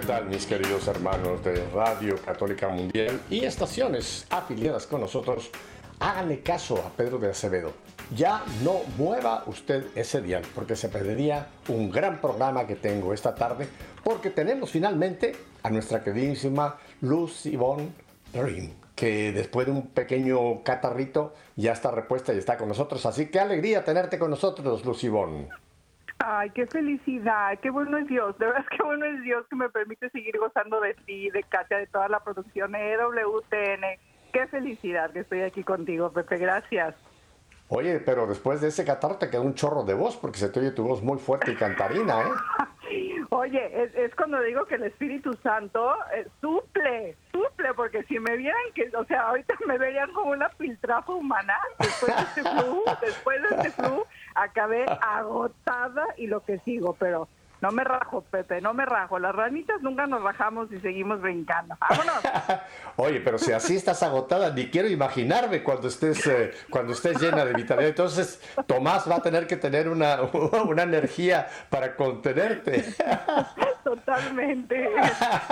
[0.00, 5.50] ¿Qué tal mis queridos hermanos de Radio Católica Mundial y estaciones afiliadas con nosotros?
[5.98, 7.72] Háganle caso a Pedro de Acevedo.
[8.14, 13.34] Ya no mueva usted ese dial porque se perdería un gran programa que tengo esta
[13.34, 13.66] tarde
[14.04, 15.34] porque tenemos finalmente
[15.64, 17.88] a nuestra queridísima Luz Yvonne
[18.34, 23.04] Rim que después de un pequeño catarrito ya está repuesta y está con nosotros.
[23.04, 25.48] Así que alegría tenerte con nosotros, Luz Yvonne.
[26.20, 29.68] Ay, qué felicidad, qué bueno es Dios, de verdad qué bueno es Dios que me
[29.68, 33.84] permite seguir gozando de ti, de Katia, de toda la producción EWTN.
[34.32, 36.94] Qué felicidad que estoy aquí contigo, Pepe, gracias.
[37.68, 40.60] Oye, pero después de ese catarro te quedó un chorro de voz porque se te
[40.60, 42.24] oye tu voz muy fuerte y cantarina, ¿eh?
[43.30, 48.38] Oye, es, es cuando digo que el Espíritu Santo eh, suple, suple, porque si me
[48.38, 52.82] vieran que, o sea, ahorita me verían como una piltrafa humana, después de este flu,
[53.02, 54.02] después de este flu,
[54.34, 57.28] acabé agotada y lo que sigo, pero
[57.60, 59.18] no me rajo, Pepe, no me rajo.
[59.18, 61.74] Las ranitas nunca nos rajamos y seguimos brincando.
[61.80, 62.20] ¡Vámonos!
[62.96, 67.44] Oye, pero si así estás agotada, ni quiero imaginarme cuando estés, eh, cuando estés llena
[67.44, 67.88] de vitalidad.
[67.88, 70.20] Entonces, Tomás va a tener que tener una,
[70.66, 72.84] una energía para contenerte.
[73.84, 74.88] Totalmente.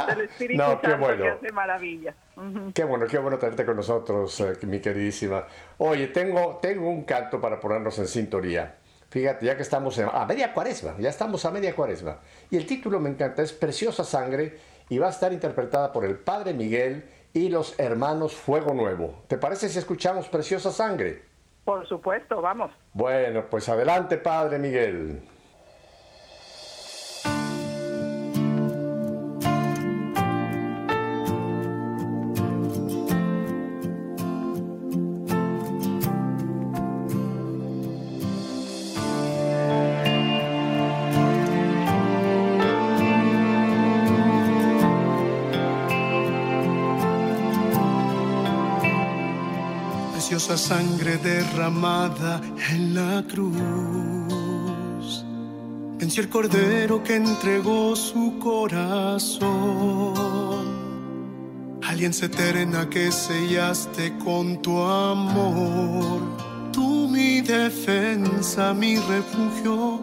[0.09, 1.23] El Espíritu No, qué bueno.
[1.23, 2.15] que hace maravillas.
[2.37, 2.73] Ujú.
[2.75, 5.45] Qué bueno, qué bueno tenerte con nosotros, eh, mi queridísima.
[5.79, 8.77] Oye, tengo, tengo un canto para ponernos en sintonía.
[9.11, 12.19] Fíjate, ya que estamos en- a media cuaresma, ya estamos a media cuaresma.
[12.51, 16.17] Y el título me encanta, es Preciosa Sangre y va a estar interpretada por el
[16.19, 19.23] Padre Miguel y los hermanos Fuego Nuevo.
[19.29, 21.23] ¿Te parece si escuchamos Preciosa Sangre?
[21.65, 22.71] Por supuesto, vamos.
[22.93, 25.21] Bueno, pues adelante, Padre Miguel.
[51.27, 55.25] Derramada en la cruz.
[55.99, 60.15] Venció el cordero que entregó su corazón.
[61.83, 66.21] Alianza eterna que sellaste con tu amor.
[66.73, 70.01] Tú mi defensa, mi refugio,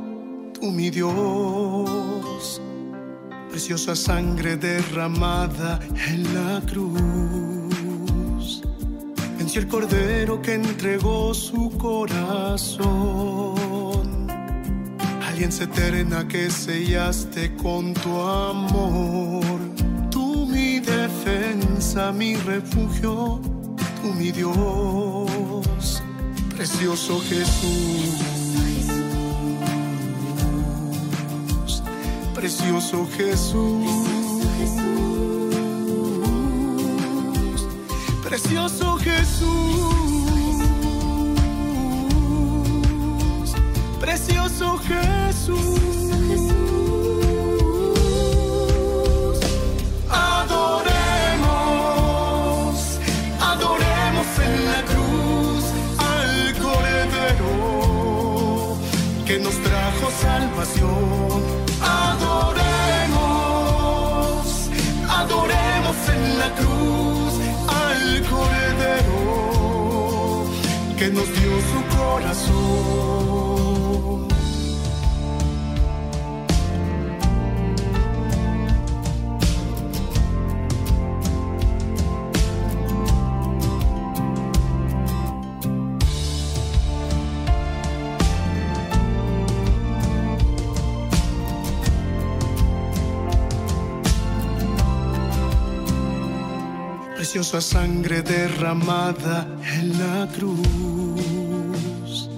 [0.53, 2.61] tú mi Dios.
[3.49, 7.62] Preciosa sangre derramada en la cruz.
[9.53, 12.87] Venció el cordero que entregó su corazón.
[15.27, 19.43] Alianza eterna que sellaste con tu amor.
[20.09, 23.39] Tú mi defensa, mi refugio,
[24.01, 26.01] tú mi Dios.
[26.55, 28.23] Precioso Jesús.
[32.33, 34.12] Precioso Jesús.
[38.33, 39.93] Precioso Jesús,
[43.99, 45.79] precioso Jesús.
[50.09, 50.79] Adoremos,
[53.39, 55.63] adoremos en la cruz
[55.99, 57.53] al Cordero
[59.27, 61.62] que nos trajo salvación.
[70.97, 73.52] Que nos dio su corazón.
[97.33, 102.29] Preciosa sangre derramada en la cruz.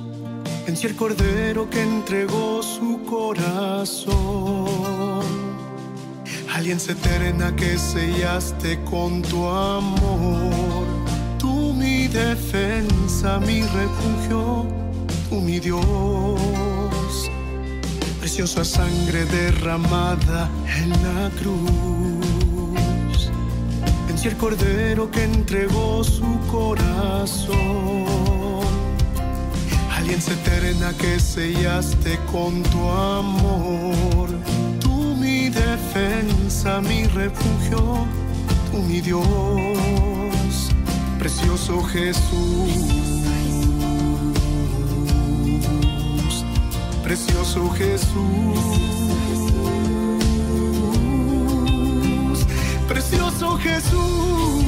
[0.66, 4.16] Venció el cordero que entregó su corazón.
[6.54, 10.86] Alianza eterna que sellaste con tu amor.
[11.40, 14.66] Tú mi defensa, mi refugio,
[15.30, 17.30] tú mi Dios.
[18.22, 22.15] Preciosa sangre derramada en la cruz
[24.28, 27.56] el cordero que entregó su corazón.
[29.92, 34.30] Alianza eterna que sellaste con tu amor.
[34.80, 38.08] Tú mi defensa, mi refugio,
[38.72, 39.28] tú mi Dios,
[41.20, 42.74] precioso Jesús.
[47.04, 48.95] Precioso Jesús.
[53.16, 54.64] Precioso Jesús,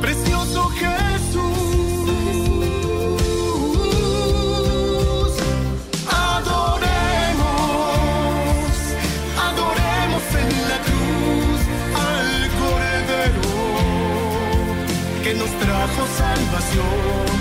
[0.00, 1.42] precioso Jesús.
[6.08, 7.46] Adoremos,
[9.48, 11.60] adoremos en la cruz
[11.94, 13.46] al Cordero
[15.22, 17.31] que nos trajo salvación.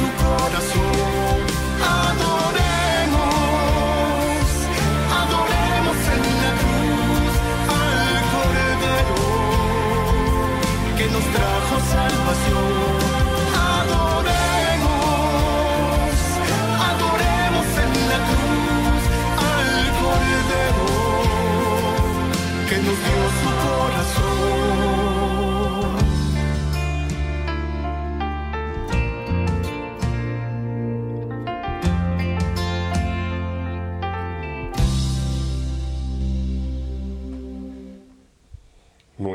[0.00, 1.38] En corazón
[2.02, 3.34] adoremos,
[5.20, 7.34] adoremos en la cruz
[7.80, 9.18] al Cordero
[10.96, 12.83] que nos trajo salvación.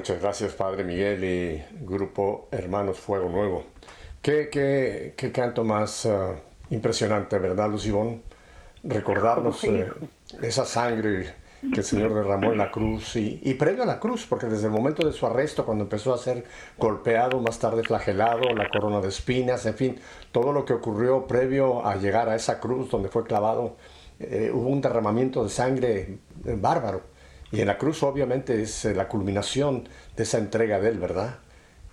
[0.10, 3.66] Muchas gracias, Padre Miguel y Grupo Hermanos Fuego Nuevo.
[4.24, 6.34] Qué, qué, qué canto más uh,
[6.72, 8.24] impresionante, ¿verdad, Lucibón?
[8.84, 9.88] Recordarnos eh,
[10.42, 11.32] esa sangre
[11.72, 14.66] que el Señor derramó en la cruz y, y, previo a la cruz, porque desde
[14.66, 16.44] el momento de su arresto, cuando empezó a ser
[16.80, 20.00] golpeado, más tarde flagelado, la corona de espinas, en fin,
[20.32, 23.76] todo lo que ocurrió previo a llegar a esa cruz donde fue clavado,
[24.20, 27.19] eh, hubo un derramamiento de sangre bárbaro.
[27.52, 31.40] Y en la cruz obviamente es eh, la culminación de esa entrega de él, ¿verdad?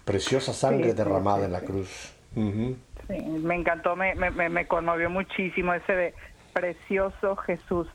[0.04, 2.12] Preciosa sangre derramada en la cruz.
[2.34, 6.14] Sí, me encantó, me, me, me conmovió muchísimo ese de
[6.52, 7.86] precioso Jesús.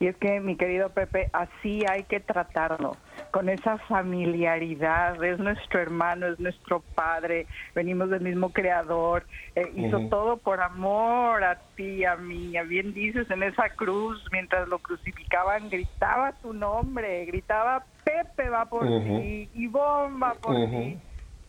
[0.00, 2.96] Y es que, mi querido Pepe, así hay que tratarlo,
[3.30, 5.22] con esa familiaridad.
[5.22, 11.44] Es nuestro hermano, es nuestro padre, venimos del mismo creador, eh, hizo todo por amor
[11.44, 12.54] a ti, a mí.
[12.66, 18.86] Bien dices, en esa cruz, mientras lo crucificaban, gritaba tu nombre, gritaba Pepe va por
[18.86, 20.98] ti, y bomba por ti.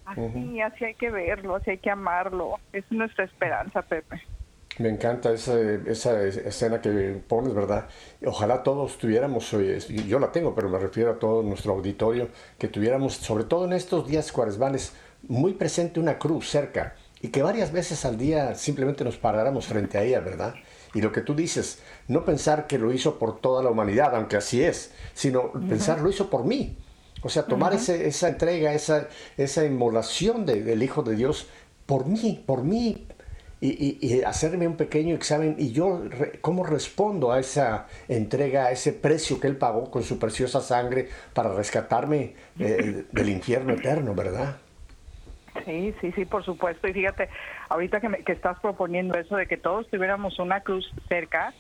[0.05, 2.59] Así, así hay que verlo, así hay que amarlo.
[2.73, 4.21] Es nuestra esperanza, Pepe.
[4.79, 7.87] Me encanta esa, esa escena que pones, ¿verdad?
[8.25, 9.51] Ojalá todos tuviéramos,
[10.07, 13.73] yo la tengo, pero me refiero a todo nuestro auditorio, que tuviéramos, sobre todo en
[13.73, 14.93] estos días cuaresmales,
[15.27, 19.97] muy presente una cruz cerca y que varias veces al día simplemente nos paráramos frente
[19.97, 20.55] a ella, ¿verdad?
[20.93, 24.37] Y lo que tú dices, no pensar que lo hizo por toda la humanidad, aunque
[24.37, 26.77] así es, sino pensar lo hizo por mí.
[27.21, 31.47] O sea, tomar esa entrega, esa, esa inmolación del Hijo de Dios
[31.85, 33.07] por mí, por mí,
[33.61, 36.03] y, hacerme un pequeño examen y yo
[36.41, 41.09] cómo respondo a esa entrega, a ese precio que él pagó con su preciosa sangre
[41.33, 44.57] para rescatarme eh, del infierno eterno, ¿verdad?
[45.66, 46.87] Sí, sí, sí, por supuesto.
[46.87, 47.30] Y fíjate,
[47.68, 51.54] ahorita que, que estás proponiendo eso de que todos tuviéramos una cruz cerca,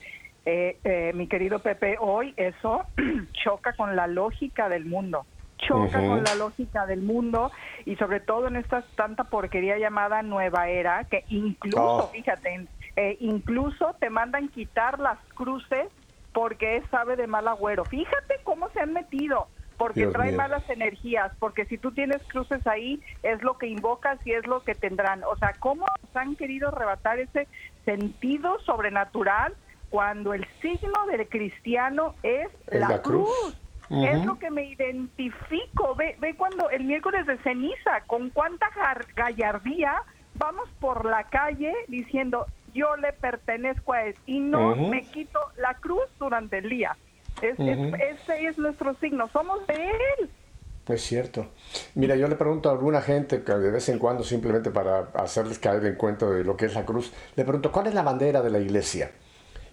[0.45, 2.83] eh, eh, mi querido Pepe, hoy eso
[3.43, 5.25] choca con la lógica del mundo
[5.59, 7.51] choca con la lógica del mundo
[7.85, 12.07] y sobre todo en esta tanta porquería llamada nueva era que incluso, oh.
[12.07, 15.87] fíjate, eh, incluso te mandan quitar las cruces
[16.33, 17.85] porque es sabe de mal agüero.
[17.85, 19.47] Fíjate cómo se han metido
[19.79, 24.33] porque trae malas energías, porque si tú tienes cruces ahí, es lo que invocas y
[24.33, 25.23] es lo que tendrán.
[25.23, 27.47] O sea, ¿cómo han querido arrebatar ese
[27.85, 29.55] sentido sobrenatural
[29.89, 33.57] cuando el signo del cristiano es, la, cruz?
[33.89, 35.95] Es lo que me identifico.
[35.95, 38.69] Ve, ve cuando el miércoles de ceniza, con cuánta
[39.15, 40.01] gallardía
[40.35, 45.73] vamos por la calle diciendo yo le pertenezco a él y no me quito la
[45.75, 46.95] cruz durante el día.
[47.41, 50.29] ese es nuestro signo, somos de él.
[50.87, 51.47] Es cierto.
[51.93, 55.59] Mira, yo le pregunto a alguna gente que de vez en cuando, simplemente para hacerles
[55.59, 58.41] caer en cuenta de lo que es la cruz, le pregunto, ¿cuál es la bandera
[58.41, 59.11] de la iglesia?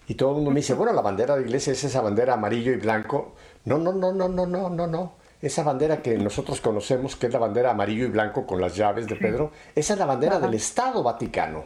[0.07, 2.33] Y todo el mundo me dice, bueno, la bandera de la iglesia es esa bandera
[2.33, 3.35] amarillo y blanco
[3.67, 5.13] no, no, no, no, no, no, no, no.
[5.41, 9.07] Esa bandera que nosotros conocemos, que es la bandera amarillo y blanco con las llaves
[9.07, 11.65] de Pedro, esa es la bandera del Estado Vaticano.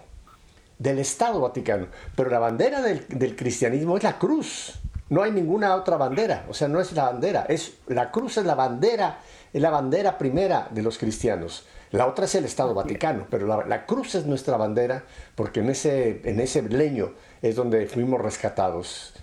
[0.80, 1.88] Del Estado Vaticano.
[2.16, 4.80] Pero la bandera del, cristianismo es la cruz.
[5.10, 6.46] No hay ninguna otra bandera.
[6.50, 7.46] O sea, no es la bandera.
[7.48, 9.20] Es, la cruz es la bandera
[9.54, 11.66] es la bandera primera de los cristianos.
[11.92, 15.04] La otra es el Estado Vaticano, pero la, la cruz es nuestra bandera
[15.36, 19.14] porque en ese, en ese leño es donde fuimos rescatados.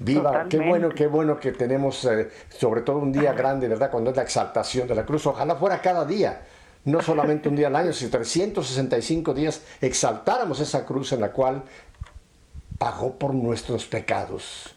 [0.00, 3.90] Viva, qué bueno, qué bueno que tenemos, eh, sobre todo un día grande, ¿verdad?
[3.90, 5.26] Cuando es la exaltación de la cruz.
[5.26, 6.42] Ojalá fuera cada día,
[6.84, 11.62] no solamente un día al año, sino 365 días exaltáramos esa cruz en la cual
[12.78, 14.74] pagó por nuestros pecados.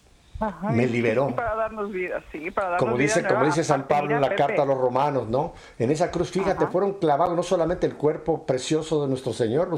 [0.72, 1.36] me liberó.
[1.36, 4.30] Para darnos vida, sí, para darnos como dice, vida como dice San Pablo en la
[4.30, 4.42] Pepe.
[4.42, 5.54] carta a los romanos, ¿no?
[5.78, 6.72] En esa cruz, fíjate, Ajá.
[6.72, 9.70] fueron clavados no solamente el cuerpo precioso de nuestro Señor,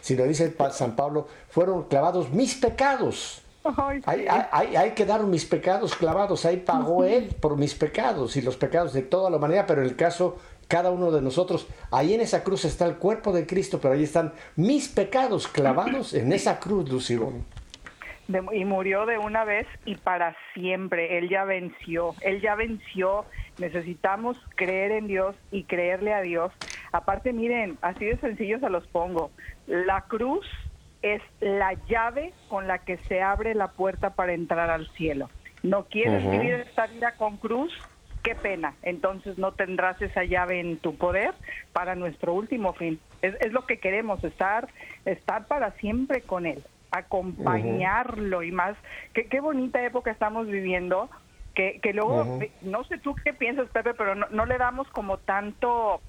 [0.00, 3.42] sino dice San Pablo, fueron clavados mis pecados.
[3.64, 4.26] Ay, Ahí, sí.
[4.28, 8.56] ahí- ahí- ahí quedaron mis pecados clavados, ahí pagó Él por mis pecados y los
[8.56, 10.38] pecados de toda la humanidad, pero en el caso,
[10.68, 14.04] cada uno de nosotros, ahí en esa cruz está el cuerpo de Cristo, pero ahí
[14.04, 17.44] están mis pecados clavados en esa cruz, Lucibón.
[18.28, 21.16] De- y murió de una vez y para siempre.
[21.18, 23.24] Él ya venció, él ya venció.
[23.58, 26.52] Necesitamos creer en Dios y creerle a Dios.
[26.92, 29.30] Aparte, miren, así de sencillo se los pongo.
[29.66, 30.46] La cruz
[31.02, 35.30] es la llave con la que se abre la puerta para entrar al cielo.
[35.62, 37.72] ¿No quieres vivir esta vida con cruz?
[38.22, 38.74] Qué pena.
[38.82, 41.34] Entonces no tendrás esa llave en tu poder
[41.72, 43.00] para nuestro último fin.
[43.22, 44.68] Es, es lo que queremos, estar,
[45.04, 48.76] estar para siempre con Él, acompañarlo y más.
[49.14, 51.08] Qué, qué bonita época estamos viviendo.
[51.54, 54.86] Que, que luego, eh, no sé tú qué piensas, Pepe, pero no, no le damos
[54.90, 56.00] como tanto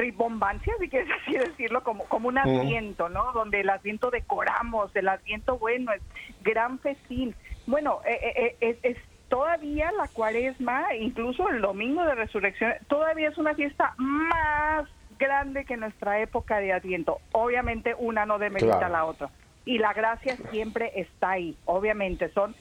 [0.00, 2.48] ribombancia, si quieres así decirlo, como, como un Ujú.
[2.60, 3.32] asiento, ¿no?
[3.32, 6.02] Donde el asiento decoramos, el asiento bueno, es
[6.42, 7.34] gran festín.
[7.66, 8.96] Bueno, eh, eh, eh, es, es
[9.28, 14.88] todavía la cuaresma, incluso el domingo de resurrección, todavía es una fiesta más
[15.18, 17.20] grande que nuestra época de Adviento.
[17.32, 18.92] Obviamente una no demerita Claro.
[18.92, 19.30] la otra.
[19.66, 22.30] Y la gracia siempre está ahí, obviamente.
[22.32, 22.56] Son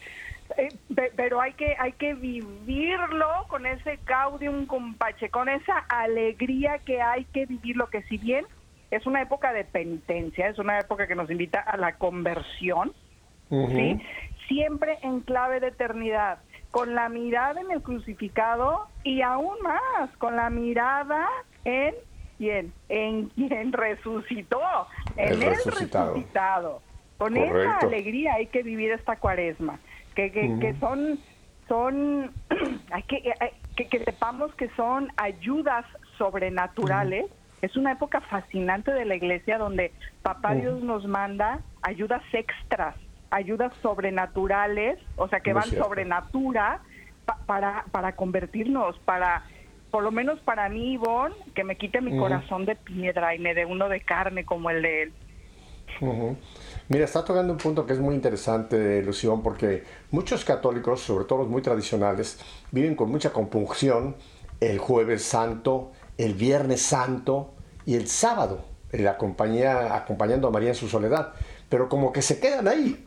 [0.58, 6.79] eh, pe- pero hay que hay que vivirlo con ese gaudium compache, con esa alegría
[6.79, 8.46] que hay que vivirlo, que si bien
[8.91, 12.94] es una época de penitencia, es una época que nos invita a la conversión,
[13.50, 14.01] ¿sí?
[14.48, 16.39] Siempre en clave de eternidad,
[16.72, 21.27] con la mirada en el crucificado y aún más, con la mirada
[21.65, 21.94] en
[22.39, 24.60] quién, en quien resucitó,
[25.18, 26.13] en El el resucitado.
[26.15, 26.82] resucitado.
[27.20, 29.77] Con esa alegría hay que vivir esta cuaresma,
[30.19, 31.19] que, que, que son,
[31.69, 32.33] son,
[32.91, 35.85] hay que, hay- que, que sepamos que son ayudas
[36.17, 37.25] sobrenaturales.
[37.61, 42.95] Es una época fascinante de la iglesia donde Papá Dios nos manda ayudas extras,
[43.31, 45.85] ayudas sobrenaturales, o sea, que van cierto.
[45.85, 46.81] sobre natura
[47.25, 49.43] pa- para, para convertirnos, para,
[49.91, 53.53] por lo menos para mí, Ivonne, que me quite mi corazón de piedra y me
[53.53, 55.13] dé uno de carne como el de él.
[56.01, 56.38] Ujú.
[56.91, 61.39] Mira, está tocando un punto que es muy interesante, Lución, porque muchos católicos, sobre todo
[61.39, 62.39] los muy tradicionales,
[62.72, 64.15] viven con mucha compunción
[64.60, 67.53] el jueves santo, el viernes santo
[67.86, 71.34] y el sábado, en la compañía, acompañando a María en su soledad,
[71.69, 73.01] pero como que se quedan ahí.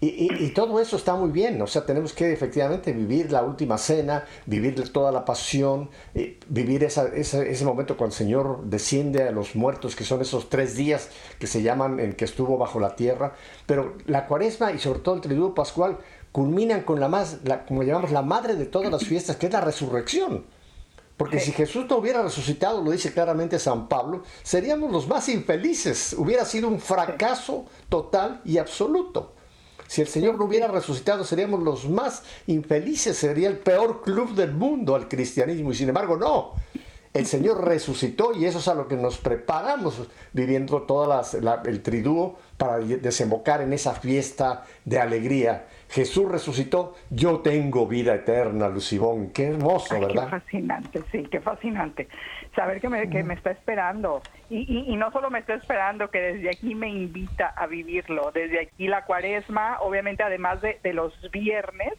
[0.00, 3.78] Y, y- todo eso está muy bien, o sea, tenemos que efectivamente vivir la última
[3.78, 9.22] cena, vivir toda la pasión, eh, vivir esa- esa- ese momento cuando el Señor desciende
[9.22, 11.08] a los muertos, que son esos tres días
[11.38, 13.32] que se llaman en que estuvo bajo la tierra.
[13.64, 15.96] Pero la cuaresma y sobre todo el triduo pascual
[16.32, 19.62] culminan con la más, como llamamos, la madre de todas las fiestas, que es la
[19.62, 20.44] resurrección.
[21.16, 26.14] Porque si Jesús no hubiera resucitado, lo dice claramente San Pablo, seríamos los más infelices.
[26.18, 29.32] Hubiera sido un fracaso total y absoluto.
[29.86, 33.16] Si el Señor no hubiera resucitado, seríamos los más infelices.
[33.16, 35.70] Sería el peor club del mundo al cristianismo.
[35.70, 36.52] Y sin embargo, no.
[37.12, 40.00] El Señor resucitó y eso es a lo que nos preparamos
[40.32, 41.22] viviendo todo
[41.64, 45.68] el triduo para desembocar en esa fiesta de alegría.
[45.88, 49.30] Jesús resucitó, yo tengo vida eterna, Lucibón.
[49.30, 50.24] Qué hermoso, Ay, ¿verdad?
[50.24, 52.08] Qué fascinante, sí, qué fascinante.
[52.54, 54.22] Saber que me, que me está esperando.
[54.50, 58.30] Y, y, y no solo me está esperando, que desde aquí me invita a vivirlo.
[58.32, 61.92] Desde aquí la cuaresma, obviamente además de, de los viernes,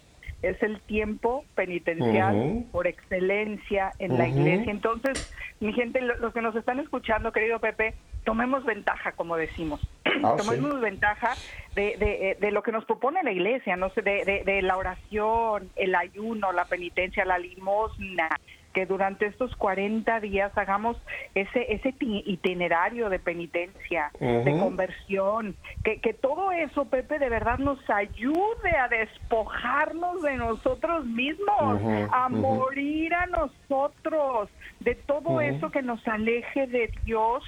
[0.49, 2.35] es el tiempo penitencial
[2.71, 4.71] por excelencia en la iglesia.
[4.71, 5.19] Entonces,
[5.59, 9.81] mi gente, lo- los que nos están escuchando, querido Pepe, tomemos ventaja, como decimos.
[10.05, 11.35] Ah, tomemos ventaja
[11.75, 14.61] de, de, eh, de lo que nos propone la iglesia, no sé, de, de- de
[14.61, 18.29] la oración, el ayuno, la penitencia, la limosna,
[18.75, 20.97] que durante estos 40 días hagamos
[21.33, 27.57] ese, ese ti- itinerario de penitencia, de conversión, que, que todo eso, Pepe, de verdad
[27.57, 34.49] nos ayude a despojarnos de nosotros mismos, a morir a nosotros,
[34.81, 37.43] de todo eso que nos aleje de Dios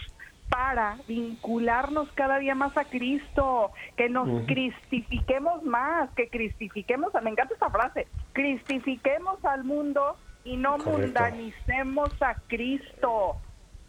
[0.50, 7.53] para vincularnos cada día más a Cristo, que nos cristifiquemos más, que cristifiquemos, me encanta
[7.53, 10.15] esta frase, cristifiquemos al mundo
[10.47, 10.91] y no Correcto.
[10.91, 13.37] mundanicemos a Cristo.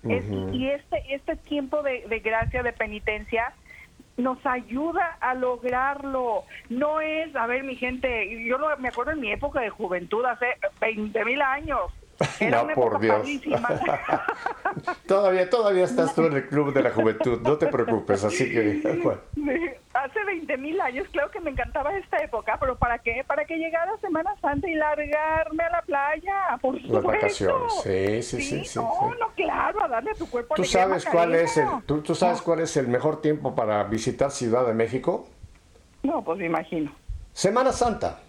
[0.04, 0.24] Es-
[0.54, 3.52] y este, este tiempo de, de gracia, de penitencia,
[4.16, 6.44] nos ayuda a lograrlo.
[6.68, 10.24] No es, a ver, mi gente, yo lo- me acuerdo en mi época de juventud,
[10.24, 11.92] hace 20 mil años.
[12.40, 13.26] Era No, una por Dios.
[15.06, 18.80] Todavía, todavía estás tú en el club de la juventud, no te preocupes, así que
[19.02, 19.20] bueno.
[19.94, 23.24] Hace 20 mil años, claro que me encantaba esta época, pero ¿para qué?
[23.26, 27.08] Para que llegara Semana Santa y largarme a la playa, por Las supuesto.
[27.08, 29.16] vacaciones, sí, sí, sí, sí, no, sí.
[29.18, 32.60] no, claro, a darle a tu cuerpo ¿Tú sabes cuál es el, tú sabes cuál
[32.60, 35.28] es el mejor tiempo para visitar Ciudad de México?
[36.02, 36.94] No, pues me imagino.
[37.32, 38.20] Semana Santa.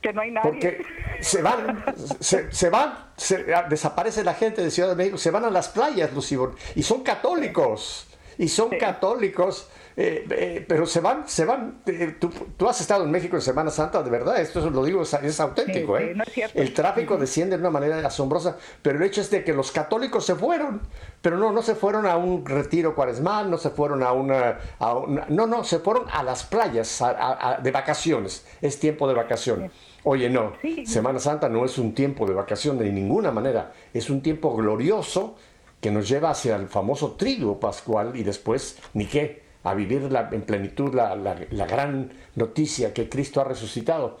[0.00, 0.50] Que no hay nadie.
[0.50, 0.82] Porque
[1.20, 1.84] se van,
[2.20, 5.50] se, se van, se- ah, desaparece la gente de Ciudad de México, se van a
[5.50, 8.06] las playas, Lucibor, y son católicos,
[8.38, 11.82] y son católicos, eh, eh, pero se van, se van.
[11.84, 15.02] eh, tú, tú has estado en México en Semana Santa, de verdad, esto lo digo,
[15.02, 16.14] es, es auténtico, Sí, sí, ¿eh?
[16.14, 16.58] no es cierto.
[16.58, 20.24] El tráfico desciende de una manera asombrosa, pero el hecho es de que los católicos
[20.24, 20.80] se fueron,
[21.20, 24.94] pero no, no se fueron a un retiro cuaresmal, no se fueron a una, a
[24.94, 29.06] una- no, no, se fueron a las playas a- a- a- de vacaciones, es tiempo
[29.06, 29.70] de vacación.
[30.04, 30.86] Oye, no, Sí.
[30.86, 35.36] Semana Santa no es un tiempo de vacación de ninguna manera, es un tiempo glorioso
[35.80, 40.28] que nos lleva hacia el famoso triduo pascual y después, ni qué, a vivir la-
[40.32, 44.18] en plenitud la, la- la gran noticia que Cristo ha resucitado.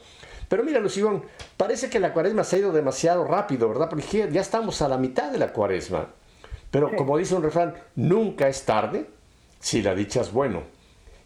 [0.48, 1.22] Pero mira, Lucibón,
[1.56, 3.88] parece que la cuaresma se ha ido demasiado rápido, ¿verdad?
[3.88, 6.08] Porque ya- ya estamos a la mitad de la cuaresma.
[6.70, 9.06] Pero como dice un refrán, nunca es tarde
[9.60, 10.62] si la dicha es bueno.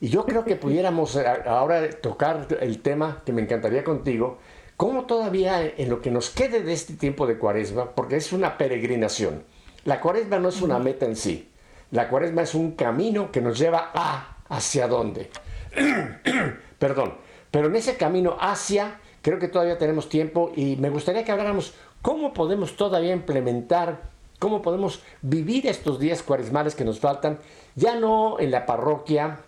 [0.05, 4.37] Y yo creo que pudiéramos eh, ahora tocar el tema que me encantaría contigo,
[4.77, 8.59] cómo todavía en lo que nos quede de este tiempo de cuaresma, porque es una
[8.59, 9.45] peregrinación.
[9.87, 11.49] La cuaresma no es una meta en sí,
[11.91, 15.31] la cuaresma es un camino que nos lleva a hacia dónde.
[16.79, 17.15] Perdón,
[17.51, 21.73] pero en ese camino hacia, creo que todavía tenemos tiempo y me gustaría que habláramos
[22.03, 24.03] cómo podemos todavía implementar,
[24.39, 27.39] cómo podemos vivir estos días cuaresmales que nos faltan,
[27.75, 29.41] ya no en la parroquia,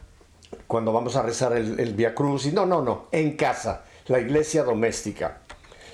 [0.66, 4.62] cuando vamos a rezar el, el Via Cruz, no, no, no, en casa, la iglesia
[4.62, 5.38] doméstica.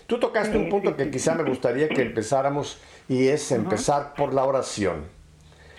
[0.06, 4.44] Tú tocaste un punto que quizá me gustaría que empezáramos y es empezar por la
[4.44, 5.04] oración.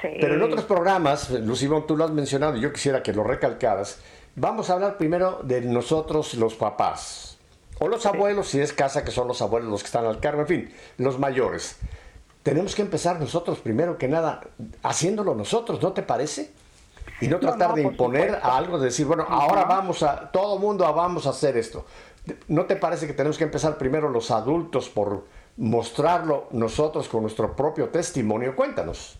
[0.02, 0.08] Sí.
[0.20, 4.00] Pero en otros programas, Lucibón, tú lo has mencionado y yo quisiera que lo recalcaras,
[4.36, 7.38] vamos a hablar primero de nosotros los papás.
[7.80, 10.42] O los abuelos, si es casa, que son los abuelos los que están al cargo,
[10.42, 11.78] en fin, los mayores.
[12.44, 14.42] Tenemos que empezar nosotros, primero que nada,
[14.84, 16.52] haciéndolo nosotros, ¿no te parece?
[17.22, 20.58] Y no tratar no, de imponer a algo, de decir, bueno, ahora vamos a, todo
[20.60, 21.86] mundo vamos a hacer esto.
[22.48, 25.26] ¿No te parece que tenemos que empezar primero los adultos por
[25.58, 28.56] mostrarlo nosotros con nuestro propio testimonio?
[28.56, 29.20] Cuéntanos.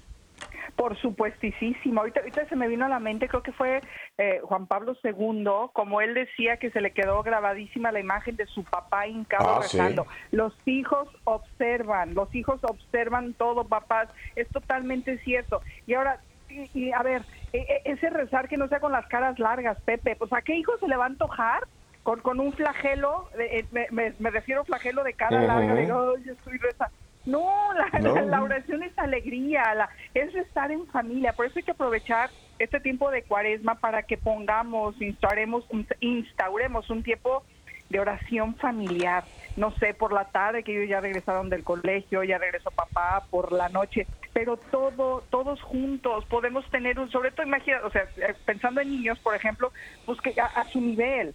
[0.76, 2.00] Por supuestísimo.
[2.00, 3.80] Ahorita, ahorita se me vino a la mente, creo que fue
[4.18, 8.48] eh, Juan Pablo II, como él decía que se le quedó grabadísima la imagen de
[8.48, 9.78] su papá hincado Ah, sí.
[9.78, 10.08] rezando.
[10.32, 14.10] Los hijos observan, los hijos observan todo, papás.
[14.36, 15.62] Es totalmente cierto.
[15.86, 16.22] Y ahora,
[16.54, 19.78] y, y, a ver, e- e- ese rezar que no sea con las caras largas,
[19.86, 21.64] Pepe, pues ¿a qué hijo se le va a antojar?
[22.04, 25.48] Con, con un flagelo, de- eh, me, me- me refiero a flagelo de cara Ujú.
[25.48, 26.94] larga, digo, "Ay, estoy rezando.
[27.26, 28.14] No, la, No.
[28.16, 31.34] la- la oración es alegría, la- es estar en familia.
[31.34, 35.66] Por eso hay que aprovechar este tiempo de cuaresma para que pongamos, instauremos,
[36.02, 37.46] instauremos un tiempo
[37.94, 39.24] de oración familiar.
[39.56, 43.52] No sé, por la tarde, que ellos ya regresaron del colegio, ya regresó papá, por
[43.52, 48.34] la noche, pero todo, todos juntos podemos tener un, sobre todo, imagina, o sea, eh,
[48.46, 49.72] pensando en niños, por ejemplo,
[50.08, 51.34] pues que a, a su nivel,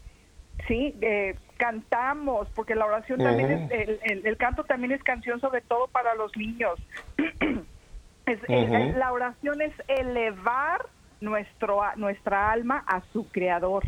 [0.66, 5.40] Sí, eh, cantamos, porque la oración también es, el, el- el canto también es canción
[5.40, 6.80] sobre todo para los niños.
[8.26, 8.98] Es- el- Ujú.
[8.98, 10.84] la oración es elevar
[11.20, 13.84] nuestro, nuestra alma a su creador.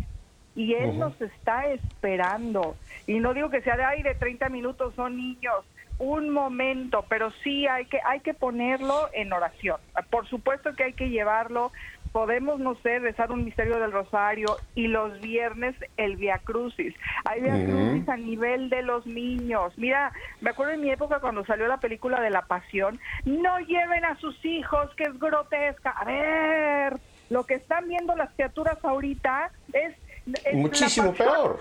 [0.60, 2.76] Y Él nos está esperando.
[3.06, 5.64] Y no digo que sea de aire, 30 minutos son niños,
[5.98, 9.80] un momento, pero sí hay que, hay que ponerlo en oración.
[10.10, 11.72] Por supuesto que hay que llevarlo.
[12.12, 16.94] Podemos, no sé, rezar un misterio del rosario y los viernes el Via Crucis.
[17.24, 17.64] Hay Via.
[17.64, 19.72] Crucis a nivel de los niños.
[19.78, 24.04] Mira, me acuerdo en mi época cuando salió la película de la Pasión, no lleven
[24.04, 25.88] a sus hijos, que es grotesca.
[25.92, 29.96] A ver, lo que están viendo las criaturas ahorita es...
[30.52, 31.58] Muchísimo peor.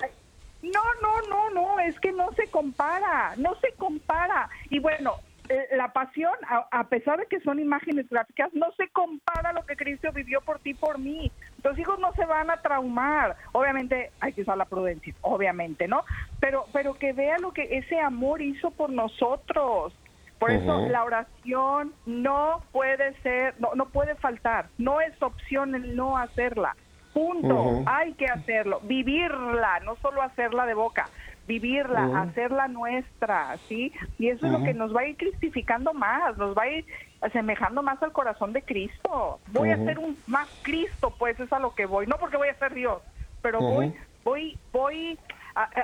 [0.61, 4.49] No, no, no, no, es que no se compara, no se compara.
[4.69, 5.15] Y bueno,
[5.49, 9.65] eh, la pasión, a, pesar de que son imágenes gráficas, no se compara a lo
[9.65, 11.31] que Cristo vivió por ti, por mí.
[11.63, 13.35] Los hijos no se van a traumar.
[13.53, 16.03] Obviamente hay que usar la prudencia, obviamente, ¿no?
[16.39, 19.93] Pero, pero que vea lo que ese amor hizo por nosotros.
[20.37, 24.67] Por eso la oración no puede ser, no, no puede faltar.
[24.77, 26.75] No es opción el no hacerla.
[27.13, 27.83] Punto.
[27.85, 31.09] Hay que hacerlo, vivirla, no solo hacerla de boca.
[31.49, 33.91] vivirla, hacerla nuestra, ¿sí?
[34.19, 36.85] Y eso es lo que nos va a ir cristificando más, nos va a ir
[37.21, 39.39] asemejando más al corazón de Cristo.
[39.47, 42.49] Voy a ser un más Cristo, pues es a lo que voy, no porque voy
[42.49, 43.01] a ser Dios,
[43.41, 43.93] pero voy
[44.23, 45.17] voy voy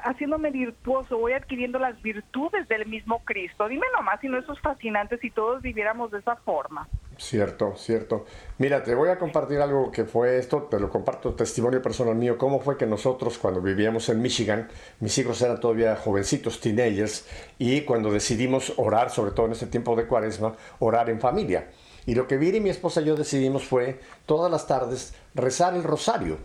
[0.04, 3.68] haciéndome virtuoso, voy adquiriendo las virtudes del mismo Cristo.
[3.68, 6.88] Dime nomás si no eso es fascinante si todos viviéramos de esa forma.
[7.18, 8.26] Cierto, cierto.
[8.58, 12.38] Mira, te voy a compartir algo que fue esto, te lo comparto, testimonio personal mío,
[12.38, 17.26] cómo fue que nosotros cuando vivíamos en Michigan, mis hijos eran todavía jovencitos, teenagers,
[17.58, 21.70] y cuando decidimos orar, sobre todo en ese tiempo de cuaresma, orar en familia.
[22.06, 25.84] Y lo que Viri, mi esposa y yo decidimos fue todas las tardes rezar el
[25.84, 26.38] rosario.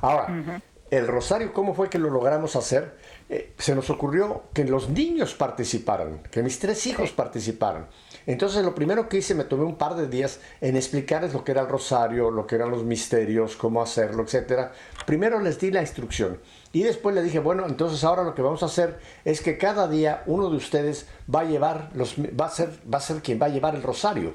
[0.00, 2.96] Ahora, el rosario, ¿cómo fue que lo logramos hacer?
[3.28, 7.86] Eh, se nos ocurrió que los niños participaran, que mis tres hijos participaran.
[8.26, 11.52] Entonces lo primero que hice, me tomé un par de días en explicarles lo que
[11.52, 14.68] era el rosario, lo que eran los misterios, cómo hacerlo, etc.
[15.06, 16.40] Primero les di la instrucción
[16.72, 19.88] y después le dije, bueno, entonces ahora lo que vamos a hacer es que cada
[19.88, 23.40] día uno de ustedes va a llevar, los, va, a ser, va a ser quien
[23.40, 24.32] va a llevar el rosario.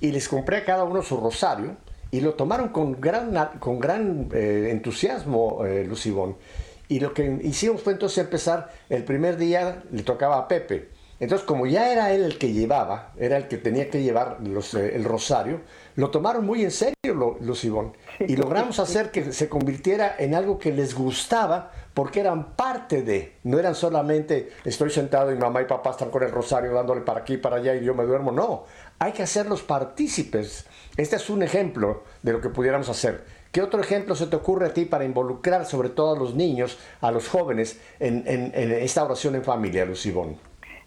[0.00, 1.76] Y les compré a cada uno su rosario
[2.10, 6.36] y lo tomaron con gran, con gran eh, entusiasmo, eh, Lucibón.
[6.88, 10.88] Y lo que hicimos fue entonces empezar, el primer día le tocaba a Pepe.
[11.20, 14.72] Entonces, como ya era él el que llevaba, era el que tenía que llevar los,
[14.74, 15.62] eh, el rosario,
[15.96, 16.94] lo tomaron muy en serio
[17.40, 17.92] Lucibón.
[18.20, 23.34] Y logramos hacer que se convirtiera en algo que les gustaba porque eran parte de,
[23.42, 27.20] no eran solamente estoy sentado y mamá y papá están con el rosario dándole para
[27.22, 28.30] aquí y para allá y yo me duermo.
[28.30, 28.64] No,
[29.00, 30.66] hay que hacerlos partícipes
[30.98, 33.24] este es un ejemplo de lo que pudiéramos hacer.
[33.52, 36.78] ¿Qué otro ejemplo se te ocurre a ti para involucrar sobre todo a los niños,
[37.00, 40.36] a los jóvenes, en, esta oración en familia, Lucibón?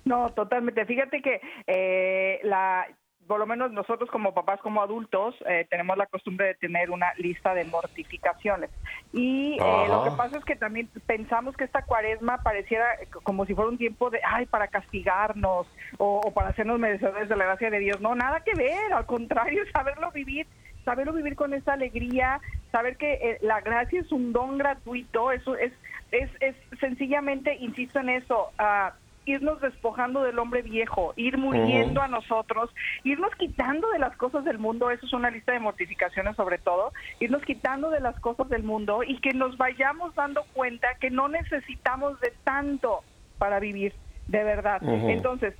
[0.05, 0.85] No, totalmente.
[0.85, 2.85] Fíjate que eh, la,
[3.27, 7.13] por lo menos nosotros como papás, como adultos, eh, tenemos la costumbre de tener una
[7.17, 8.69] lista de mortificaciones.
[9.13, 12.85] Y eh, lo que pasa es que también pensamos que esta cuaresma pareciera
[13.23, 17.45] como si fuera un tiempo de, ay, para castigarnos o, para hacernos merecedores de la
[17.45, 18.01] gracia de Dios.
[18.01, 20.47] No, nada que ver, al contrario, saberlo vivir
[20.83, 25.55] saberlo vivir con esa alegría, saber que eh, la gracia es un don gratuito, eso
[25.55, 25.71] es,
[26.11, 28.91] es, es sencillamente, insisto en eso, uh,
[29.25, 32.69] irnos despojando del hombre viejo, ir muriendo a nosotros,
[33.03, 36.91] irnos quitando de las cosas del mundo, eso es una lista de mortificaciones sobre todo,
[37.19, 41.27] irnos quitando de las cosas del mundo y que nos vayamos dando cuenta que no
[41.27, 43.03] necesitamos de tanto
[43.37, 43.93] para vivir,
[44.27, 44.81] de verdad.
[44.83, 45.55] Entonces,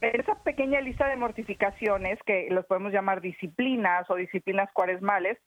[0.00, 5.38] esa pequeña lista de mortificaciones, que los podemos llamar disciplinas o disciplinas cuaresmales,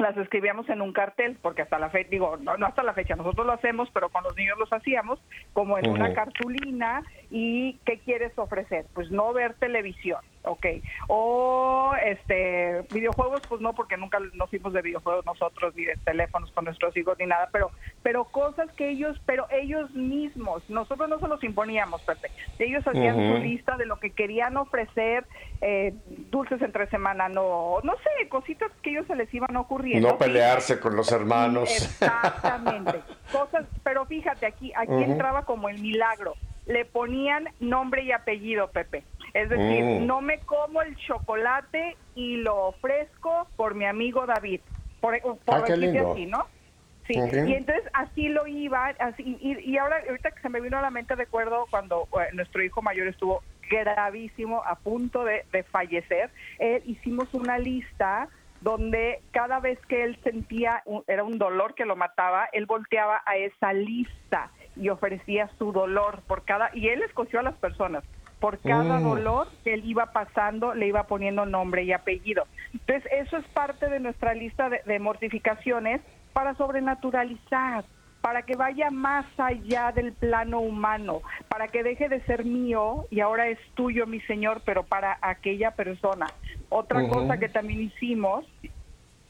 [0.00, 3.16] las escribíamos en un cartel, porque hasta la fecha, digo, no, no, hasta la fecha,
[3.16, 5.20] nosotros lo hacemos, pero con los niños los hacíamos,
[5.52, 8.86] como en una cartulina, y ¿qué quieres ofrecer?
[8.94, 10.66] Pues no ver televisión, ok.
[11.08, 16.50] O este videojuegos, pues no, porque nunca nos fuimos de videojuegos nosotros, ni de teléfonos
[16.52, 17.70] con nuestros hijos, ni nada, pero,
[18.02, 22.30] pero cosas que ellos, pero ellos mismos, nosotros no se los imponíamos, Pepe.
[22.58, 25.26] Ellos hacían su lista de lo que querían ofrecer,
[25.60, 25.94] eh,
[26.30, 30.08] dulces entre semana, no, no sé, cositas que ellos se les iban ocurriendo.
[30.08, 31.70] No pelearse con los hermanos.
[31.70, 33.00] Exactamente.
[33.32, 36.34] cosas, pero fíjate, aquí, aquí entraba como el milagro.
[36.66, 39.02] Le ponían nombre y apellido, Pepe.
[39.34, 40.06] Es decir, mm.
[40.06, 44.60] no me como el chocolate y lo ofrezco por mi amigo David.
[45.00, 46.46] Por, por ah, así, ¿no?
[47.06, 50.82] Sí, y entonces así lo iba, así, y, ahora ahorita que se me vino a
[50.82, 56.82] la mente recuerdo cuando eh, nuestro hijo mayor estuvo gravísimo, a punto de, fallecer, eh,
[56.86, 58.28] hicimos una lista
[58.60, 63.36] donde cada vez que él sentía, era un dolor que lo mataba, él volteaba a
[63.36, 68.04] esa lista y ofrecía su dolor por cada, y él escogió a las personas,
[68.40, 69.02] por cada mm.
[69.04, 72.44] dolor que él iba pasando, le iba poniendo nombre y apellido.
[72.72, 76.00] Entonces, eso es parte de nuestra lista de, mortificaciones
[76.32, 77.84] para sobrenaturalizar,
[78.22, 83.20] para que vaya más allá del plano humano, para que deje de ser mío y
[83.20, 86.26] ahora es tuyo, mi Señor, pero para aquella persona.
[86.70, 88.46] Otra cosa que también hicimos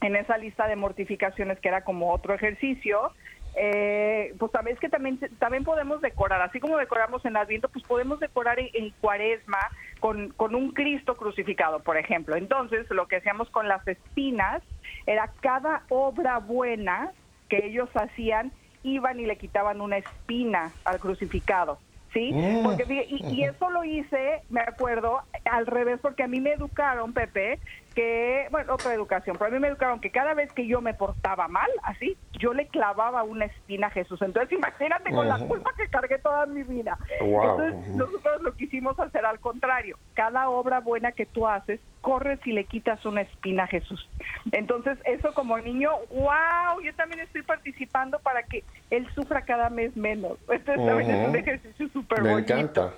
[0.01, 3.11] en esa lista de mortificaciones, que era como otro ejercicio,
[3.55, 8.19] eh, pues sabes que también también podemos decorar, así como decoramos en Adviento, pues podemos
[8.19, 9.59] decorar en, Cuaresma
[9.99, 12.35] con, con, un Cristo crucificado, por ejemplo.
[12.35, 14.63] Entonces, lo que hacíamos con las espinas
[15.05, 17.11] era cada obra buena
[17.49, 21.77] que ellos hacían, iban y le quitaban una espina al crucificado.
[22.13, 22.31] ¿sí?
[22.33, 22.63] Mm.
[22.63, 27.13] Porque, y, y, eso lo hice, me acuerdo, al revés, porque a mí me educaron,
[27.13, 27.59] Pepe,
[27.93, 30.93] que, bueno, otra educación, pero a mí me educaron que cada vez que yo me
[30.93, 34.21] portaba mal, así, yo le clavaba una espina a Jesús.
[34.21, 36.97] Entonces, imagínate con la culpa que cargué toda mi vida.
[37.19, 39.97] Entonces, nosotros lo quisimos hacer al contrario.
[40.13, 44.09] Cada obra buena que tú haces, corres y le quitas una espina a Jesús.
[44.51, 49.95] Entonces, eso como niño, wow, yo también estoy participando para que él sufra cada mes
[49.95, 50.37] menos.
[50.49, 52.55] Entonces, también es un ejercicio súper bonito.
[52.55, 52.91] Me encanta.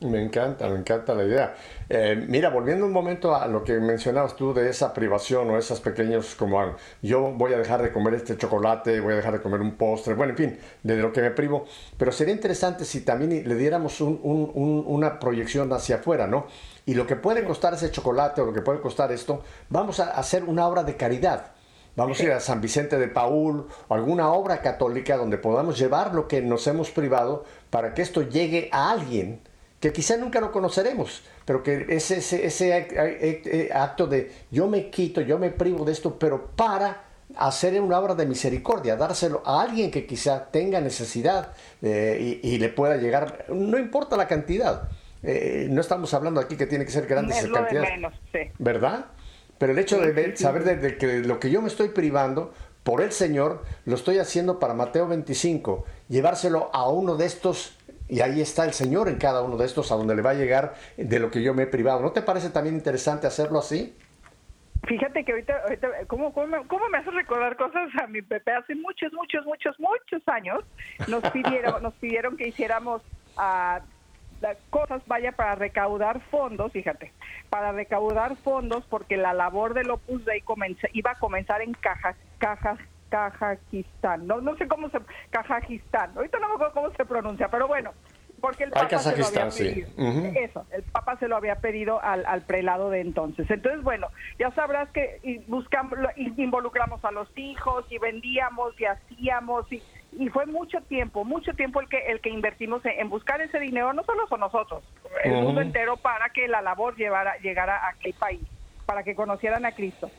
[0.00, 1.56] Me encanta, me encanta la idea.
[1.88, 5.80] Eh, mira, volviendo un momento a lo que mencionabas tú de esa privación o esas
[5.80, 9.40] pequeños como ah, yo voy a dejar de comer este chocolate, voy a dejar de
[9.40, 13.00] comer un postre, bueno, en fin, de lo que me privo, pero sería interesante si
[13.00, 16.46] también le diéramos una proyección hacia afuera, ¿no?
[16.86, 20.12] Y lo que puede costar ese chocolate o lo que puede costar esto, vamos a
[20.12, 21.52] hacer una obra de caridad.
[21.96, 26.14] Vamos a ir a San Vicente de Paul o alguna obra católica donde podamos llevar
[26.14, 29.40] lo que nos hemos privado para que esto llegue a alguien
[29.80, 35.20] que quizá nunca lo conoceremos, pero que ese, ese, ese, acto de yo me quito,
[35.20, 37.04] yo me privo de esto, pero para
[37.36, 42.68] hacer una obra de misericordia, dárselo a alguien que quizá tenga necesidad eh, y, le
[42.70, 44.88] pueda llegar, no importa la cantidad,
[45.22, 47.90] eh, no estamos hablando aquí que tiene que ser grandes cantidades,
[48.58, 49.06] ¿verdad?
[49.58, 53.12] Pero el hecho de saber de, que lo que yo me estoy privando por el
[53.12, 57.77] Señor, lo estoy haciendo para Mateo 25, llevárselo a uno de estos
[58.08, 60.34] y ahí está el Señor en cada uno de estos, a donde le va a
[60.34, 62.00] llegar de lo que yo me he privado.
[62.00, 63.94] ¿No te parece también interesante hacerlo así?
[64.86, 68.52] Fíjate que ahorita, ahorita ¿cómo, cómo, me hace recordar cosas a mi Pepe?
[68.52, 70.60] Hace muchos, muchos, muchos, muchos años
[71.08, 73.02] nos pidieron, nos pidieron que hiciéramos
[73.36, 73.80] uh,
[74.70, 77.12] cosas, vaya, para recaudar fondos, fíjate,
[77.50, 80.42] para recaudar fondos porque la labor del Opus Dei
[80.92, 84.26] iba a comenzar en cajas, cajas Kazajistán.
[84.26, 84.98] No, no sé cómo se...
[85.30, 86.12] Kazajistán.
[86.16, 87.92] Ahorita no me acuerdo cómo se pronuncia, pero bueno,
[88.40, 89.88] porque el Papa se lo había pedido.
[90.36, 93.50] Eso, el Papa se lo había pedido al, al, prelado de entonces.
[93.50, 99.82] Entonces, bueno, ya sabrás que buscamos, involucramos a los hijos y vendíamos y hacíamos y,
[100.12, 103.92] y fue mucho tiempo, mucho tiempo el que el que invertimos en, buscar ese dinero,
[103.92, 104.82] no solo son nosotros,
[105.24, 108.40] el mundo entero para que la labor llevara, llegara a aquel país,
[108.86, 110.10] para que conocieran a Cristo.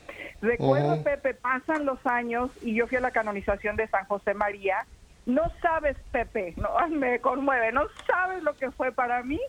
[0.41, 4.85] Recuerdo, Pepe, pasan los años y yo fui a la canonización de San José María.
[5.25, 9.39] No sabes, Pepe, no, me conmueve, no sabes lo que fue para mí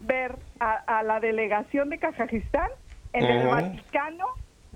[0.00, 2.70] ver a, la delegación de Kazajistán
[3.14, 4.26] en el Vaticano,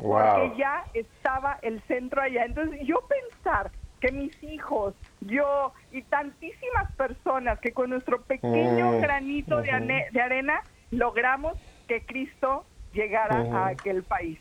[0.01, 2.44] porque ya estaba el centro allá.
[2.46, 3.70] Entonces, yo pensar
[4.01, 10.62] que mis hijos, yo y tantísimas personas que con nuestro pequeño granito de, de arena
[10.90, 14.38] logramos que Cristo llegara a aquel país.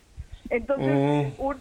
[0.50, 1.52] Entonces, mm.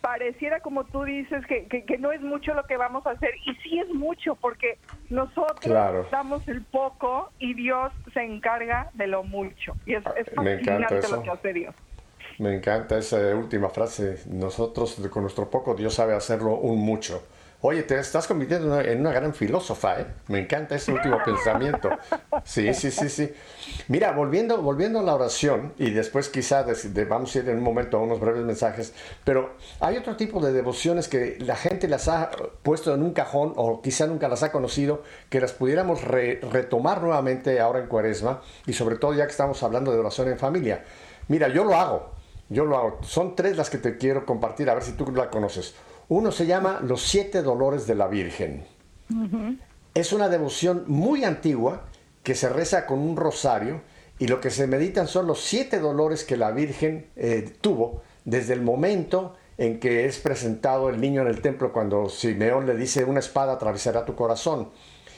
[0.00, 3.54] pareciera como tú dices que, que, no es mucho lo que vamos a hacer y
[3.56, 4.78] sí es mucho porque
[5.10, 11.08] nosotros damos el poco y Dios se encarga de lo mucho y es, es fascinante
[11.10, 11.74] lo que hace Dios.
[12.38, 14.18] Me encanta esa última frase.
[14.28, 17.22] Nosotros con nuestro poco Dios sabe hacerlo un mucho.
[17.68, 20.06] Oye, te estás convirtiendo en una gran filósofa, ¿eh?
[20.28, 21.90] Me encanta ese último pensamiento.
[22.44, 23.32] Sí, sí, sí, sí.
[23.88, 26.64] Mira, volviendo, volviendo a la oración, y después quizá
[27.08, 30.52] vamos a ir en un momento a unos breves mensajes, pero hay otro tipo de
[30.52, 32.30] devociones que la gente las ha
[32.62, 37.58] puesto en un cajón o quizá nunca las ha conocido, que las pudiéramos retomar nuevamente
[37.58, 40.84] ahora en cuaresma, y sobre todo ya que estamos hablando de oración en familia.
[41.26, 42.12] Mira, yo lo hago,
[42.48, 42.98] yo lo hago.
[43.02, 45.74] Son tres las que te quiero compartir, a ver si tú la conoces.
[46.08, 48.64] Uno se llama Los Siete Dolores de la Virgen.
[49.92, 51.86] Es una devoción muy antigua
[52.22, 53.80] que se reza con un rosario
[54.18, 58.54] y lo que se meditan son los siete dolores que la Virgen eh, tuvo desde
[58.54, 63.04] el momento en que es presentado el niño en el templo cuando Simeón le dice
[63.04, 64.70] una espada atravesará tu corazón.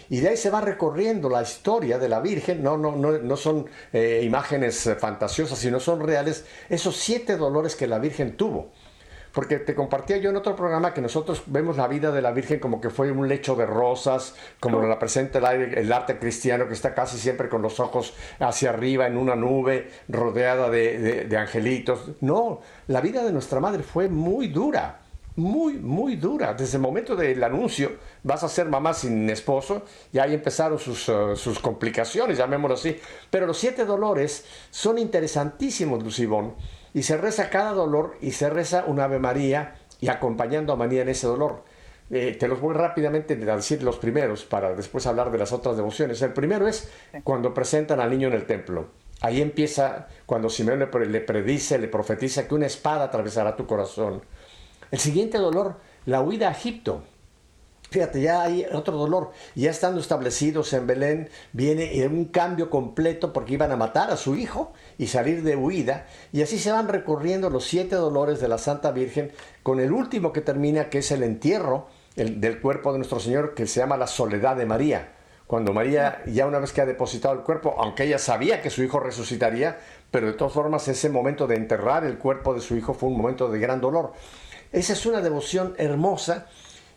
[0.08, 3.36] Y de ahí se va recorriendo la historia de la Virgen, no, no, no, no
[3.36, 8.70] son eh, imágenes fantasiosas, sino son reales, esos siete dolores que la Virgen tuvo
[9.32, 12.58] porque te compartía yo en otro programa que nosotros vemos la vida de la Virgen
[12.58, 16.94] como que fue un lecho de rosas, como la presenta el, arte cristiano que está
[16.94, 22.12] casi siempre con los ojos hacia arriba en una nube rodeada de, angelitos.
[22.20, 25.00] No, la vida de nuestra madre fue muy dura
[25.36, 26.52] muy, muy dura.
[26.52, 27.92] Desde el momento del anuncio,
[28.24, 32.96] vas a ser mamá sin esposo, y ahí empezaron sus, uh, sus complicaciones, llamémoslo así.
[33.30, 36.56] Pero los siete dolores son interesantísimos, Lucibón
[36.94, 41.02] y se reza cada dolor y se reza un Ave María y acompañando a María
[41.02, 41.64] en ese dolor.
[42.10, 45.76] Eh, te los voy rápidamente a decir los primeros para después hablar de las otras
[45.76, 46.22] devociones.
[46.22, 46.90] El primero es
[47.22, 48.88] cuando presentan al niño en el templo.
[49.20, 54.22] Ahí empieza cuando Simeón le, predice, le profetiza que una espada atravesará tu corazón.
[54.90, 57.02] El siguiente dolor, la huida a Egipto.
[57.90, 59.30] Fíjate, ya hay otro dolor.
[59.54, 64.36] Ya estando establecidos en Belén, viene un cambio completo porque iban a matar a su
[64.36, 66.06] hijo y salir de huida.
[66.32, 70.32] Y así se van recorriendo los siete dolores de la Santa Virgen, con el último
[70.32, 74.06] que termina, que es el entierro del cuerpo de nuestro Señor, que se llama la
[74.06, 75.14] soledad de María.
[75.46, 78.82] Cuando María, ya una vez que ha depositado el cuerpo, aunque ella sabía que su
[78.82, 79.78] hijo resucitaría,
[80.10, 83.16] pero de todas formas ese momento de enterrar el cuerpo de su hijo fue un
[83.16, 84.12] momento de gran dolor.
[84.72, 86.48] Esa es una devoción hermosa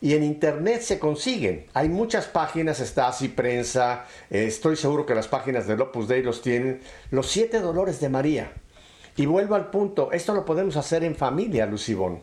[0.02, 1.68] y en internet se consiguen.
[1.74, 6.24] Hay muchas páginas, está así prensa, eh, estoy seguro que las páginas del Opus Dei
[6.24, 6.82] los tienen.
[7.12, 8.52] Los siete dolores de María.
[9.16, 12.20] Y vuelvo al punto, esto lo podemos hacer en familia, Lucibón.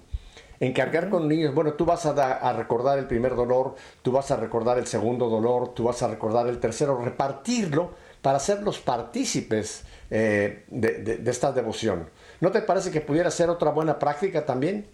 [0.59, 4.77] Encargar con niños, bueno, tú vas a, recordar el primer dolor, tú vas a recordar
[4.79, 11.31] el segundo dolor, tú vas a recordar el tercero, repartirlo para hacerlos partícipes eh, de
[11.31, 12.11] esta devoción.
[12.41, 14.89] ¿No te parece que pudiera ser otra buena práctica también?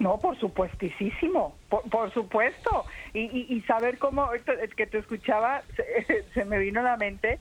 [0.00, 2.86] No, por supuestísimo, por, supuesto.
[3.12, 4.30] Y, y, saber cómo,
[4.74, 5.60] que te escuchaba,
[6.34, 7.38] se, me vino a la mente,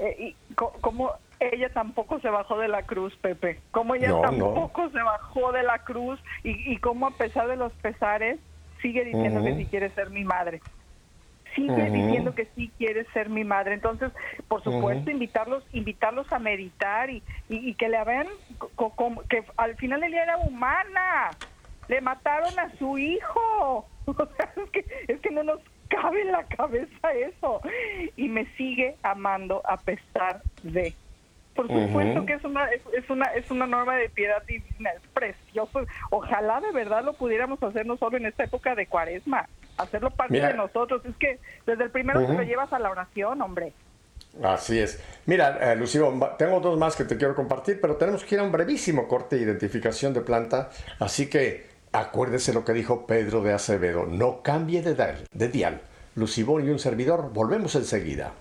[0.00, 3.60] eh, y cómo ella tampoco se bajó de la cruz, Pepe.
[3.70, 7.72] Cómo ella tampoco se bajó de la cruz y, y cómo a pesar de los
[7.74, 8.40] pesares
[8.82, 10.60] sigue diciendo que sí quiere ser mi madre.
[11.54, 13.74] Sigue diciendo que sí quiere ser mi madre.
[13.74, 14.10] Entonces,
[14.48, 18.26] por supuesto, invitarlos invitarlos a meditar y, y, que le vean
[19.28, 21.30] que al final ella era humana
[21.90, 23.86] le mataron a su hijo.
[24.06, 27.60] es, que, es que no nos cabe en la cabeza eso.
[28.16, 30.94] Y me sigue amando a pesar de.
[31.54, 35.80] Por supuesto que es una, es, una es una norma de piedad divina, es precioso.
[36.10, 40.40] Ojalá de verdad lo pudiéramos hacer no solo en esta época de cuaresma, hacerlo parte
[40.40, 41.04] de nosotros.
[41.04, 43.74] Es que desde el primero te lo llevas a la oración, hombre.
[44.42, 45.02] Así es.
[45.26, 45.84] Mira, eh,
[46.38, 49.36] tengo dos más que te quiero compartir, pero tenemos que ir a un brevísimo corte
[49.36, 54.80] de identificación de planta, así que Acuérdese lo que dijo Pedro de Acevedo, no cambie
[54.80, 55.82] de dial.
[56.14, 58.32] Lucibón y un servidor, volvemos enseguida.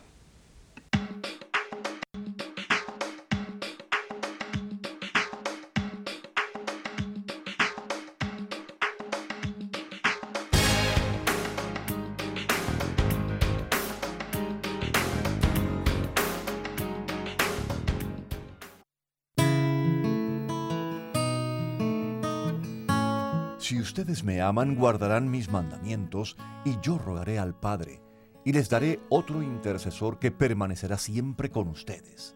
[24.41, 28.01] Aman, guardarán mis mandamientos, y yo rogaré al Padre,
[28.45, 32.35] y les daré otro intercesor que permanecerá siempre con ustedes.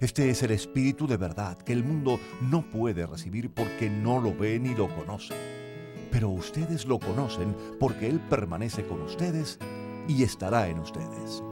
[0.00, 4.36] Este es el Espíritu de verdad que el mundo no puede recibir porque no lo
[4.36, 5.34] ve ni lo conoce.
[6.10, 9.58] Pero ustedes lo conocen porque Él permanece con ustedes
[10.08, 11.42] y estará en ustedes.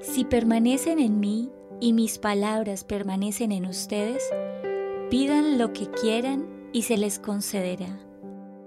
[0.00, 4.22] Si permanecen en mí y mis palabras permanecen en ustedes,
[5.10, 7.98] pidan lo que quieran y se les concederá.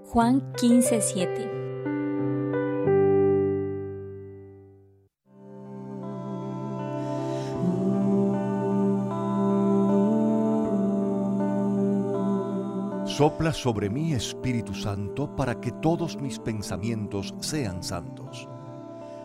[0.06, 1.62] Juan 15:7
[13.06, 18.48] Sopla sobre mí Espíritu Santo para que todos mis pensamientos sean santos.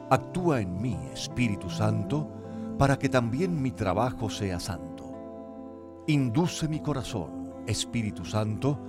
[0.10, 2.37] Actúa en mí Espíritu Santo
[2.78, 6.04] para que también mi trabajo sea santo.
[6.08, 8.80] Induce mi corazón, Espíritu Santo,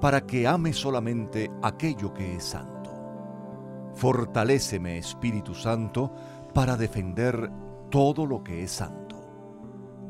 [0.00, 2.90] para que ame solamente aquello que es santo.
[3.94, 6.12] Fortaléceme, Espíritu Santo,
[6.52, 7.50] para defender
[7.90, 9.16] todo lo que es santo.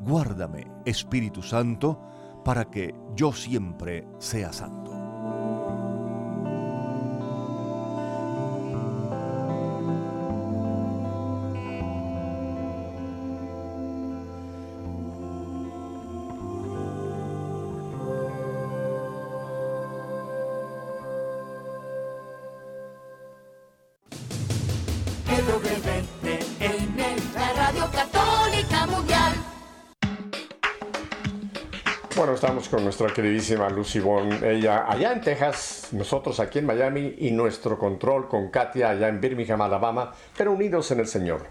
[0.03, 2.01] Guárdame, Espíritu Santo,
[2.45, 4.84] para que yo siempre sea santo.
[33.01, 38.29] Nuestra queridísima Lucy Bon, ella allá en Texas, nosotros aquí en Miami y nuestro control
[38.29, 41.45] con Katia allá en Birmingham, Alabama, pero unidos en el Señor.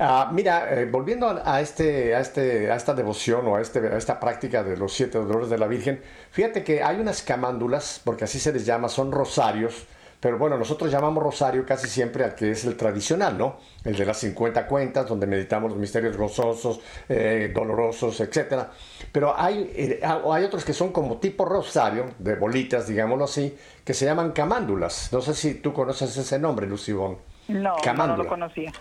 [0.00, 3.96] Ah, mira, eh, volviendo a, este, a, este, a esta devoción o a, este, a
[3.96, 6.02] esta práctica de los siete dolores de la Virgen,
[6.32, 9.86] fíjate que hay unas camándulas, porque así se les llama, son rosarios,
[10.20, 13.56] pero bueno, nosotros llamamos rosario casi siempre al que es el tradicional, ¿no?
[13.84, 18.64] El de las 50 cuentas, donde meditamos los misterios gozosos, eh, dolorosos, etc.
[19.12, 23.94] Pero hay, eh, hay otros que son como tipo rosario, de bolitas, digámoslo así, que
[23.94, 25.10] se llaman camándulas.
[25.12, 27.18] No sé si tú conoces ese nombre, Lucibón.
[27.48, 28.72] No, no lo conocía.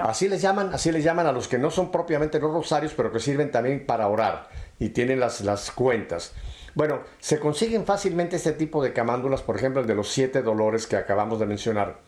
[0.00, 3.12] Así les llaman, así les llaman a los que no son propiamente los rosarios, pero
[3.12, 4.48] que sirven también para orar
[4.78, 6.32] y tienen las, las cuentas.
[6.74, 10.86] Bueno, se consiguen fácilmente este tipo de camándulas, por ejemplo, el de los siete dolores
[10.86, 11.98] que acabamos de mencionar.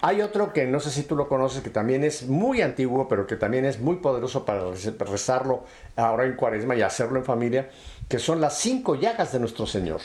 [0.00, 3.26] Hay otro que no sé si tú lo conoces, que también es muy antiguo, pero
[3.26, 4.62] que también es muy poderoso para
[5.00, 5.64] rezarlo
[5.96, 7.70] ahora en cuaresma y hacerlo en familia,
[8.08, 10.00] que son las cinco llagas de nuestro Señor.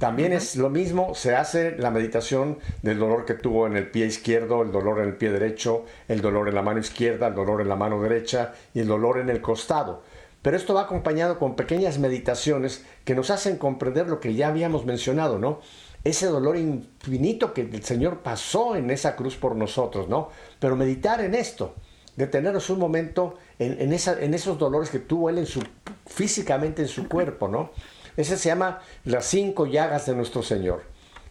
[0.00, 4.06] También es lo mismo, se hace la meditación del dolor que tuvo en el pie
[4.06, 7.60] izquierdo, el dolor en el pie derecho, el dolor en la mano izquierda, el dolor
[7.60, 10.02] en la mano derecha y el dolor en el costado.
[10.42, 14.84] Pero esto va acompañado con pequeñas meditaciones que nos hacen comprender lo que ya habíamos
[14.84, 15.60] mencionado, ¿no?
[16.04, 20.30] Ese dolor infinito que el Señor pasó en esa cruz por nosotros, ¿no?
[20.60, 21.74] Pero meditar en esto,
[22.16, 25.62] detenernos un momento en, esos dolores que tuvo Él en su,
[26.06, 27.70] físicamente en su cuerpo, ¿no?
[28.16, 30.82] Ese se llama las cinco llagas de nuestro Señor.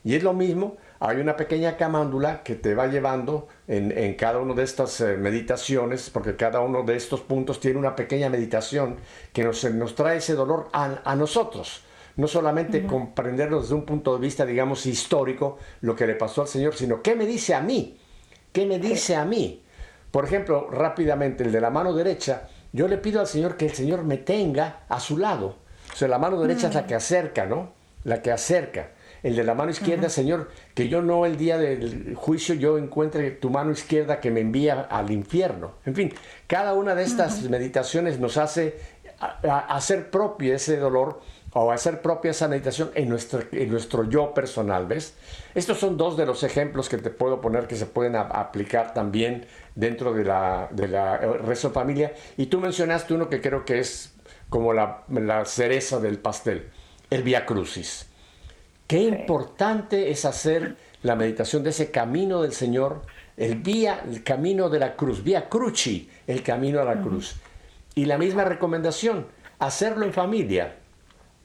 [0.04, 4.54] Y es lo mismo, hay una pequeña camándula que te va llevando en, cada una
[4.54, 8.98] de estas eh, meditaciones, porque cada uno de estos puntos tiene una pequeña meditación
[9.34, 11.84] que nos, nos trae ese dolor a, nosotros.
[12.16, 16.48] No solamente comprenderlo desde un punto de vista, digamos, histórico, lo que le pasó al
[16.48, 18.00] Señor, sino qué me dice a mí,
[18.52, 19.64] qué me dice a mí.
[20.10, 23.74] Por ejemplo, rápidamente, el de la mano derecha, yo le pido al Señor que el
[23.74, 25.68] Señor me tenga a su lado
[25.98, 26.86] o sea, la mano derecha es la mm.
[26.86, 27.74] que acerca, ¿no?
[28.04, 28.92] La que acerca.
[29.24, 33.32] El de la mano izquierda, Señor, que yo no el día del juicio yo encuentre
[33.32, 35.74] tu mano izquierda que me envía al infierno.
[35.86, 36.14] En fin,
[36.48, 38.76] cada una de estas meditaciones nos hace
[39.20, 41.22] hacer propio ese dolor
[41.54, 45.16] o hacer propia esa meditación en nuestro, en nuestro yo personal, ¿ves?
[45.56, 49.46] Estos son dos de los ejemplos que te puedo poner que se pueden aplicar también
[49.74, 52.14] dentro de la, de la eh, rezo familia.
[52.38, 54.14] Y tú mencionaste uno que creo que es
[54.50, 55.04] como la,
[55.46, 56.70] cereza del pastel,
[57.10, 58.08] el Via Crucis.
[58.88, 63.02] Qué importante es hacer la meditación de ese camino del Señor,
[63.36, 67.36] el vía, el camino de la cruz, vía cruci, el camino a la cruz.
[67.96, 69.28] Y la misma recomendación,
[69.60, 70.78] hacerlo en familia,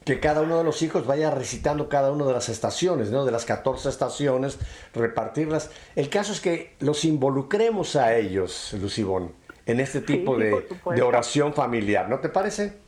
[0.05, 3.25] que cada uno de los hijos vaya recitando cada una de las estaciones, ¿no?
[3.25, 4.57] de las 14 estaciones,
[4.93, 5.69] repartirlas.
[5.95, 9.33] El caso es que los involucremos a ellos, Lucibón,
[9.65, 10.65] en este tipo de,
[10.95, 12.82] de oración familiar, ¿no te parece?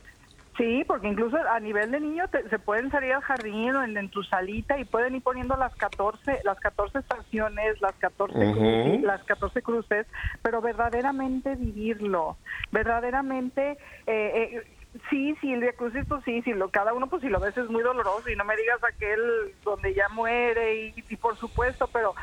[0.56, 4.22] Sí, porque incluso a nivel de niño se pueden salir al jardín o en, tu
[4.22, 9.62] salita y pueden ir poniendo las 14, las 14 estaciones, las 14, cruces, las 14
[9.62, 10.06] cruces,
[10.42, 12.38] pero verdaderamente vivirlo,
[12.72, 13.72] verdaderamente
[14.06, 14.62] eh, eh,
[15.10, 17.56] sí, sí, el Via Crucis, pues sí, sí, lo, cada uno, pues si lo ves
[17.58, 19.20] es muy doloroso y no me digas aquel
[19.62, 22.14] donde ya muere y por supuesto, pero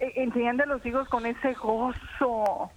[0.00, 2.70] enseñando a los hijos con ese gozo,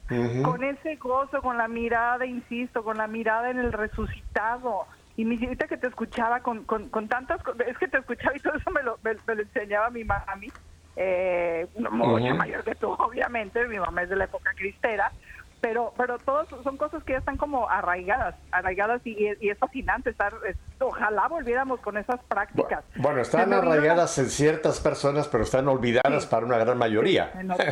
[0.44, 4.86] con ese gozo, con la mirada, insisto, con la mirada en el resucitado.
[5.16, 8.40] Y mi hijita que te escuchaba con, con, con tantas es que te escuchaba y
[8.40, 10.52] todo eso me lo, me, lo enseñaba mi mami,
[10.96, 15.12] eh, mucho mayor que tú, obviamente, mi mamá es de la época cristera,
[15.64, 20.34] pero pero todos son cosas que ya están como arraigadas, arraigadas y, es fascinante estar,
[20.82, 22.84] ojalá volviéramos con esas prácticas.
[22.98, 27.32] Bueno, están arraigadas en ciertas personas, pero están olvidadas para una gran mayoría.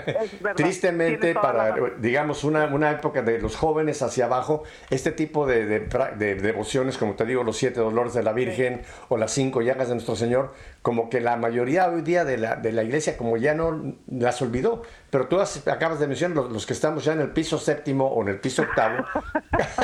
[0.55, 6.35] Tristemente, para, digamos, una, una, época de los jóvenes hacia abajo, este tipo de, de,
[6.35, 9.95] devociones, como te digo, los siete dolores de la Virgen o las cinco llagas de
[9.95, 13.53] nuestro Señor, como que la mayoría hoy día de la, de la iglesia como ya
[13.53, 17.57] no las olvidó, pero tú acabas de mencionar los, que estamos ya en el piso
[17.57, 19.05] séptimo o en el piso octavo,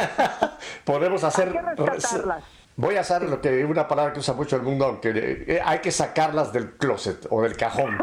[0.85, 1.53] podemos hacer...
[2.79, 5.11] Voy a hacer lo que una palabra que usa mucho el mundo, aunque
[5.47, 7.97] eh, hay que sacarlas del closet o del cajón.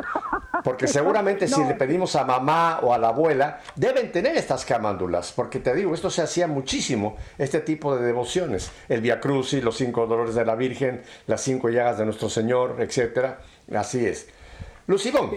[0.65, 5.31] Porque seguramente si le pedimos a mamá o a la abuela, deben tener estas camándulas.
[5.31, 8.73] Porque te digo, esto se hacía muchísimo, este tipo de devociones.
[8.89, 12.79] El Via Crucis, los cinco dolores de la Virgen, las cinco llagas de nuestro Señor,
[12.81, 13.37] etc.
[13.73, 14.27] Así es.
[14.89, 15.31] Lucidón,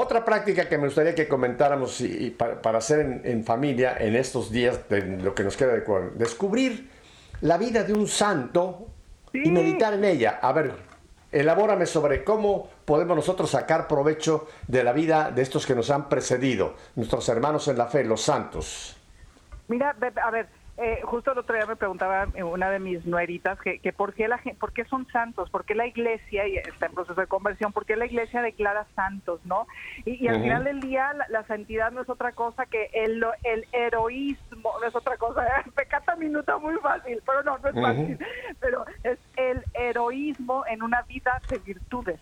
[0.00, 4.88] otra práctica que me gustaría que comentáramos y, para, hacer en, familia en estos días
[4.88, 6.90] de lo que nos queda de descubrir
[7.42, 8.88] la vida de un santo
[9.32, 10.38] y meditar en ella.
[10.42, 10.72] A ver,
[11.30, 16.08] elabórame sobre cómo podemos nosotros sacar provecho de la vida de estos que nos han
[16.08, 18.96] precedido, nuestros hermanos en la fe, los santos.
[19.68, 19.94] Mira,
[20.24, 20.48] a ver,
[20.82, 24.28] eh, justo el otro día me preguntaba una de mis nueritas que, que por, qué
[24.28, 27.70] la, por qué son santos, por qué la iglesia, y está en proceso de conversión,
[27.72, 29.66] por qué la iglesia declara santos, ¿no?
[30.06, 34.72] Y, al final del día la, santidad no es otra cosa que el, el heroísmo,
[34.80, 38.18] no es otra cosa, pecata minuta muy fácil, pero no, no es fácil,
[38.58, 42.20] pero es el heroísmo en una vida de virtudes.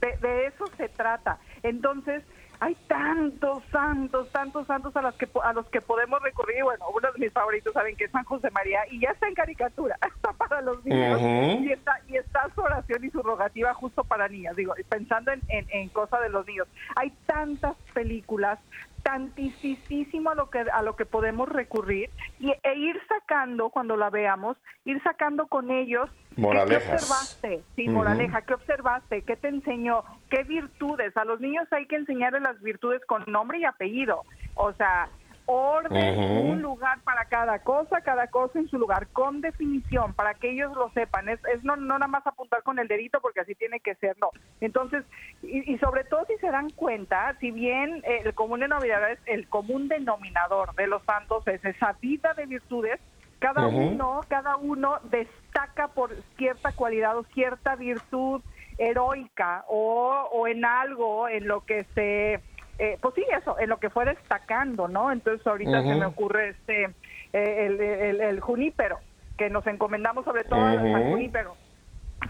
[0.00, 1.38] De, de eso se trata.
[1.64, 2.22] Entonces,
[2.60, 6.62] hay tantos santos, tantos santos a los que a los que podemos recurrir.
[6.64, 9.34] Bueno, uno de mis favoritos saben que es San José María y ya está en
[9.34, 14.04] caricatura, está para los niños y está y está su oración y su rogativa justo
[14.04, 14.56] para niñas.
[14.56, 16.68] Digo, pensando en, en, en cosa de los niños.
[16.96, 18.58] Hay tantas películas
[19.06, 24.10] tantísimo a lo que a lo que podemos recurrir y, e ir sacando cuando la
[24.10, 26.84] veamos, ir sacando con ellos Moralejas.
[26.84, 27.62] ¿Qué observaste?
[27.76, 29.22] Sí, moraleja, ¿qué observaste?
[29.22, 30.04] ¿Qué te enseñó?
[30.28, 31.16] ¿Qué virtudes?
[31.16, 34.22] A los niños hay que enseñarles las virtudes con nombre y apellido.
[34.54, 35.08] O sea,
[35.46, 36.18] orden,
[36.50, 40.76] un lugar para cada cosa, cada cosa en su lugar, con definición, para que ellos
[40.76, 41.28] lo sepan.
[41.28, 44.16] Es, es no, no nada más apuntar con el dedito porque así tiene que ser,
[44.18, 44.30] no.
[44.60, 45.04] Entonces,
[45.42, 49.48] y, sobre todo si se dan cuenta, si bien eh, el común denominador es el
[49.48, 53.00] común denominador de los santos es esa vida de virtudes,
[53.38, 58.40] cada uno, cada uno destaca por cierta cualidad o cierta virtud
[58.78, 62.40] heroica o, o en algo en lo que se
[62.78, 65.10] eh, pues sí, eso, en lo que fue destacando, ¿no?
[65.10, 66.84] Entonces ahorita se me ocurre este,
[67.32, 68.98] eh, el, el, el, junípero,
[69.38, 71.56] que nos encomendamos sobre todo al junípero.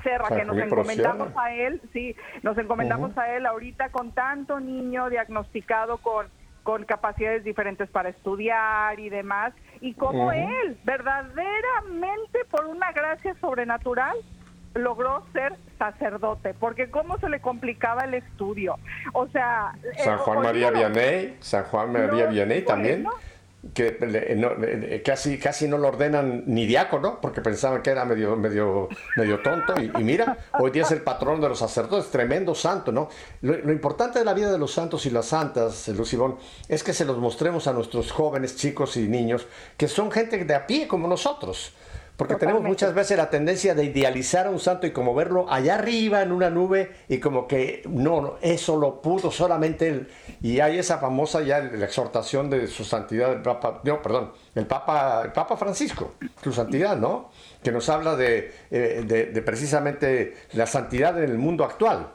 [0.03, 5.09] Serra, que nos encomendamos a él, sí, nos encomendamos a él ahorita con tanto niño
[5.09, 6.27] diagnosticado con,
[6.63, 14.17] con capacidades diferentes para estudiar y demás, y como él, verdaderamente por una gracia sobrenatural,
[14.77, 18.77] logró ser sacerdote, porque cómo se le complicaba el estudio.
[19.13, 19.73] O sea...
[19.99, 23.07] San eh, Juan María Vianney, San Juan María Vianney también,
[23.75, 28.89] que eh, casi, casi no lo ordenan ni diácono, porque pensaban que era medio, medio,
[29.17, 33.09] medio tonto, y, mira, hoy día es el patrón de los sacerdotes, tremendo santo, ¿no?
[33.43, 36.37] Lo, importante de la vida de los santos y las santas, Lucibón,
[36.69, 39.47] es que se los mostremos a nuestros jóvenes, chicos y niños,
[39.77, 41.75] que son gente de a pie como nosotros
[42.17, 45.75] porque tenemos muchas veces la tendencia de idealizar a un santo y como verlo allá
[45.75, 50.09] arriba en una nube y como que no, eso lo pudo solamente él.
[50.41, 54.67] Y hay esa famosa ya la exhortación de su santidad, el Papa, no, perdón, el
[54.67, 57.31] Papa, el Papa Francisco, su santidad, ¿no?
[57.63, 62.09] Que nos habla de, eh, de, precisamente la santidad en el mundo actual.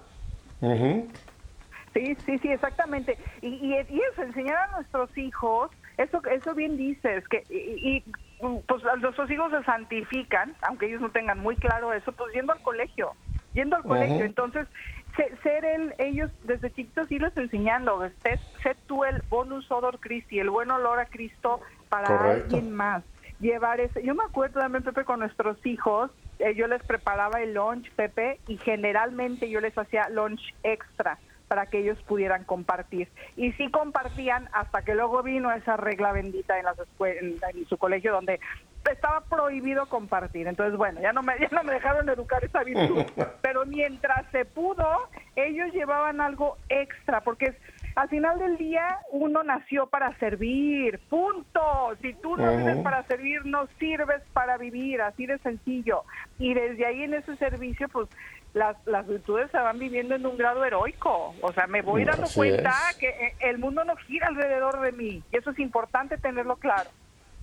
[1.93, 3.17] Sí, sí, sí, exactamente.
[3.41, 8.03] Y, y, eso, enseñar a nuestros hijos, eso, eso bien dices, que y
[8.67, 12.61] pues nuestros hijos se santifican, aunque ellos no tengan muy claro eso, pues yendo al
[12.61, 13.13] colegio,
[13.53, 14.25] yendo al colegio.
[14.25, 14.67] Entonces,
[15.43, 20.49] ser el, ellos desde chiquitos irles enseñando, sé, sé tú el bonus odor Christi, el
[20.49, 23.03] buen olor a Cristo para alguien más.
[23.39, 27.53] Llevar ese, yo me acuerdo también, Pepe, con nuestros hijos, eh, yo les preparaba el
[27.53, 31.17] lunch, Pepe, y generalmente yo les hacía lunch extra
[31.51, 33.09] para que ellos pudieran compartir.
[33.35, 38.13] Y sí compartían hasta que luego vino esa regla bendita en, las en, su colegio
[38.13, 38.39] donde
[38.89, 40.47] estaba prohibido compartir.
[40.47, 43.03] Entonces, bueno, ya no me, ya no me dejaron educar esa virtud.
[43.41, 47.53] Pero mientras se pudo, ellos llevaban algo extra, porque
[47.95, 51.61] al final del día uno nació para servir, punto.
[52.01, 56.03] Si tú no vives para servir, no sirves para vivir, así de sencillo.
[56.39, 58.07] Y desde ahí en ese servicio, pues
[58.53, 61.35] las, las virtudes se van viviendo en un grado heroico.
[61.41, 65.23] O sea, me voy dando cuenta que eh, el mundo no gira alrededor de mí.
[65.31, 66.89] Y eso es importante tenerlo claro.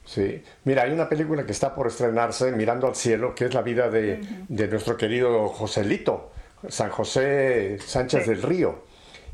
[0.05, 3.61] Sí, mira, hay una película que está por estrenarse, Mirando al Cielo, que es la
[3.61, 6.33] vida de, de nuestro querido Joselito,
[6.69, 8.88] San José Sánchez del Río.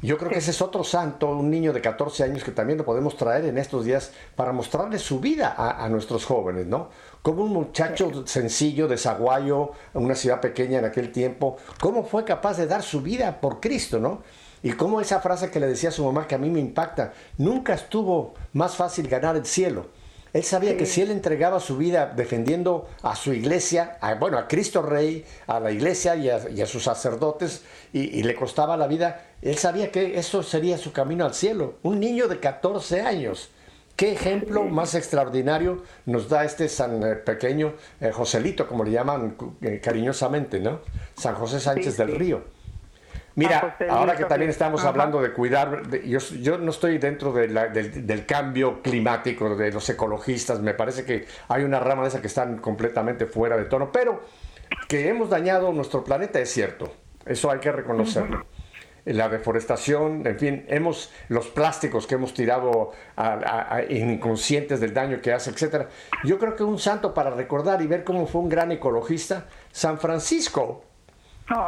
[0.05, 2.85] Yo creo que ese es otro santo, un niño de 14 años que también lo
[2.85, 6.91] podemos traer en estos días para mostrarle su vida a, nuestros jóvenes, ¿no?
[7.23, 12.59] Como un muchacho sencillo de Zaguayo, una ciudad pequeña en aquel tiempo, cómo fue capaz
[12.59, 14.21] de dar su vida por Cristo, ¿no?
[14.63, 17.15] Y cómo esa frase que le decía a su mamá que a mí me impacta,
[17.39, 19.87] nunca estuvo más fácil ganar el cielo
[20.35, 24.83] él sabía que si él entregaba su vida defendiendo a su iglesia, bueno, a Cristo
[24.83, 27.63] Rey, a la iglesia y a, sus sacerdotes,
[27.93, 31.77] y, le costaba la vida, él sabía que eso sería su camino al cielo.
[31.85, 33.51] Un niño de 14 años.
[33.95, 39.37] ¿Qué ejemplo más extraordinario nos da este San eh, pequeño eh, Joselito, como le llaman
[39.63, 40.81] eh, cariñosamente, ¿no?
[41.17, 42.43] San José Sánchez del Río.
[43.37, 49.57] Mira, ahora que también estamos hablando de cuidar, yo, no estoy dentro del, cambio climático
[49.57, 53.57] de los ecologistas, me parece que hay una rama de esa que están completamente fuera
[53.57, 54.23] de tono, pero
[54.89, 56.93] que hemos dañado nuestro planeta es cierto,
[57.27, 58.47] eso hay que reconocerlo.
[59.05, 62.93] La deforestación, en fin, hemos los plásticos que hemos tirado
[63.91, 65.89] inconscientes del daño que hace, etcétera.
[66.23, 69.99] Yo creo que un santo para recordar y ver cómo fue un gran ecologista, San
[69.99, 70.85] Francisco,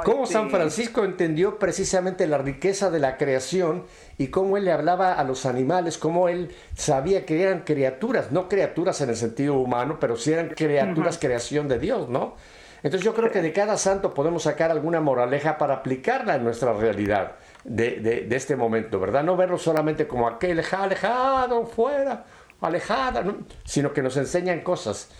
[0.04, 3.84] cómo San Francisco entendió precisamente la riqueza de la creación
[4.18, 8.48] y cómo él le hablaba a los animales, cómo él sabía que eran criaturas, no
[8.48, 12.34] criaturas en el sentido humano, pero sí eran criaturas, creación de Dios, ¿no?
[12.82, 16.72] Entonces yo creo que de cada santo podemos sacar alguna moraleja para aplicarla en nuestra
[16.72, 17.32] realidad
[17.64, 19.24] de, de, este momento, ¿verdad?
[19.24, 22.24] No verlo solamente como aquel alejado, fuera,
[22.60, 23.24] alejada,
[23.64, 25.10] sino que nos enseñan cosas,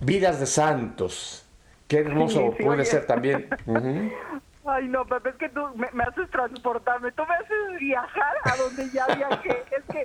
[0.00, 1.39] vidas de santos,
[1.90, 3.48] Qué hermoso puede ser también.
[4.64, 8.56] Ay, no, Pepe, es que tú me, me, haces transportarme, tú me haces viajar a
[8.56, 9.64] donde ya viajé.
[9.76, 10.04] Es que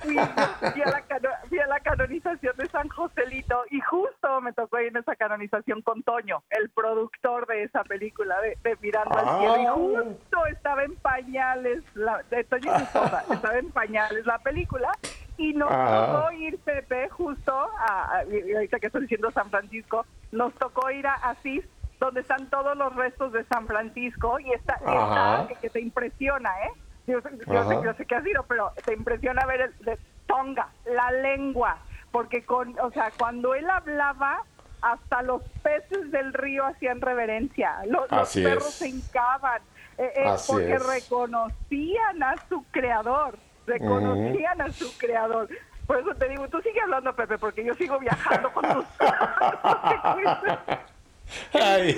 [0.00, 1.04] fui, fui, a la
[1.48, 5.82] fui, a la canonización de San Joselito y justo me tocó ir en esa canonización
[5.82, 9.62] con Toño, el productor de esa película de, de Mirando al Cielo.
[9.62, 9.72] Y ah.
[9.72, 14.90] justo estaba en pañales, la, de Toño y estaba en pañales la película
[15.40, 20.90] y nos tocó ir, Pepe, justo, a, ahorita que estoy diciendo San Francisco, nos tocó
[20.90, 21.64] ir a Asís,
[21.98, 26.70] donde están todos los restos de San Francisco, y está, que, te impresiona, ¿eh?
[27.06, 31.78] Yo, sé, que ha sido, pero te impresiona ver el de Tonga, la lengua,
[32.12, 34.42] porque con, o sea, cuando él hablaba,
[34.82, 39.62] hasta los peces del río hacían reverencia, los, perros se hincaban,
[39.96, 45.48] eh, eh, porque reconocían a su creador reconocían a su creador.
[45.86, 48.84] Por eso te digo, tú sigue hablando, Pepe, porque yo sigo viajando con tus...
[51.52, 51.96] Ay,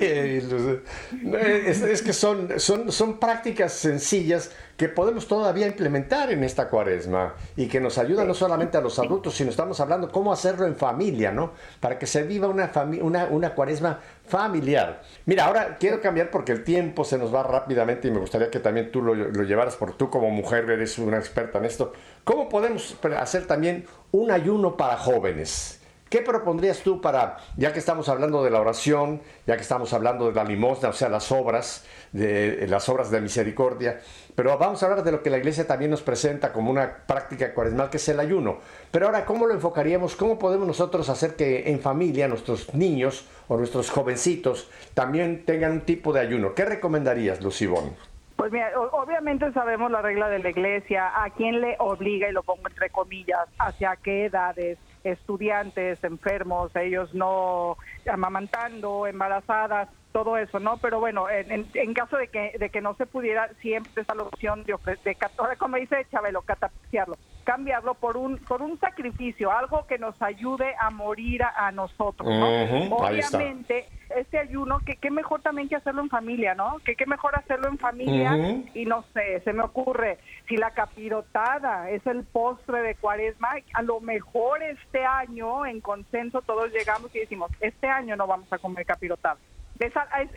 [1.66, 7.68] es, que son, son, son prácticas sencillas que podemos todavía implementar en esta cuaresma y
[7.68, 11.30] que nos ayudan no solamente a los adultos, sino estamos hablando cómo hacerlo en familia,
[11.30, 11.52] ¿no?
[11.80, 15.02] Para que se viva una, una, una cuaresma familiar.
[15.26, 18.60] Mira, ahora quiero cambiar porque el tiempo se nos va rápidamente y me gustaría que
[18.60, 21.92] también tú lo, lo llevaras, porque tú como mujer eres una experta en esto.
[22.24, 25.81] ¿Cómo podemos hacer también un ayuno para jóvenes?
[26.12, 30.26] ¿Qué propondrías tú para, ya que estamos hablando de la oración, ya que estamos hablando
[30.26, 33.98] de la limosna, o sea, las obras, de las obras de misericordia,
[34.34, 37.54] pero vamos a hablar de lo que la iglesia también nos presenta como una práctica
[37.54, 38.58] cuaresmal, que es el ayuno.
[38.90, 40.14] Pero ahora, ¿cómo lo enfocaríamos?
[40.14, 45.80] ¿Cómo podemos nosotros hacer que en familia nuestros niños o nuestros jovencitos también tengan un
[45.80, 46.52] tipo de ayuno?
[46.54, 47.96] ¿Qué recomendarías, Lucibón?
[48.36, 52.42] Pues mira, obviamente sabemos la regla de la iglesia, a quién le obliga, y lo
[52.42, 57.76] pongo entre comillas, hacia qué edades, estudiantes, enfermos, ellos no
[58.10, 60.76] amamantando, embarazadas, todo eso, ¿no?
[60.76, 64.24] Pero bueno, en, en, caso de que, de que no se pudiera, siempre está la
[64.24, 64.74] opción de,
[65.04, 65.16] de,
[65.58, 70.90] como dice Chabelo, catapiciarlo, cambiarlo por un por un sacrificio, algo que nos ayude a
[70.90, 72.96] morir a, nosotros, ¿no?
[72.96, 76.78] Obviamente, este ayuno, que qué mejor también que hacerlo en familia, ¿no?
[76.84, 78.36] Que qué mejor hacerlo en familia
[78.74, 80.18] y no sé, se me ocurre,
[80.48, 86.42] si la capirotada es el postre de cuaresma, a lo mejor este año en consenso
[86.42, 89.38] todos llegamos y decimos, este año no vamos a comer capirotada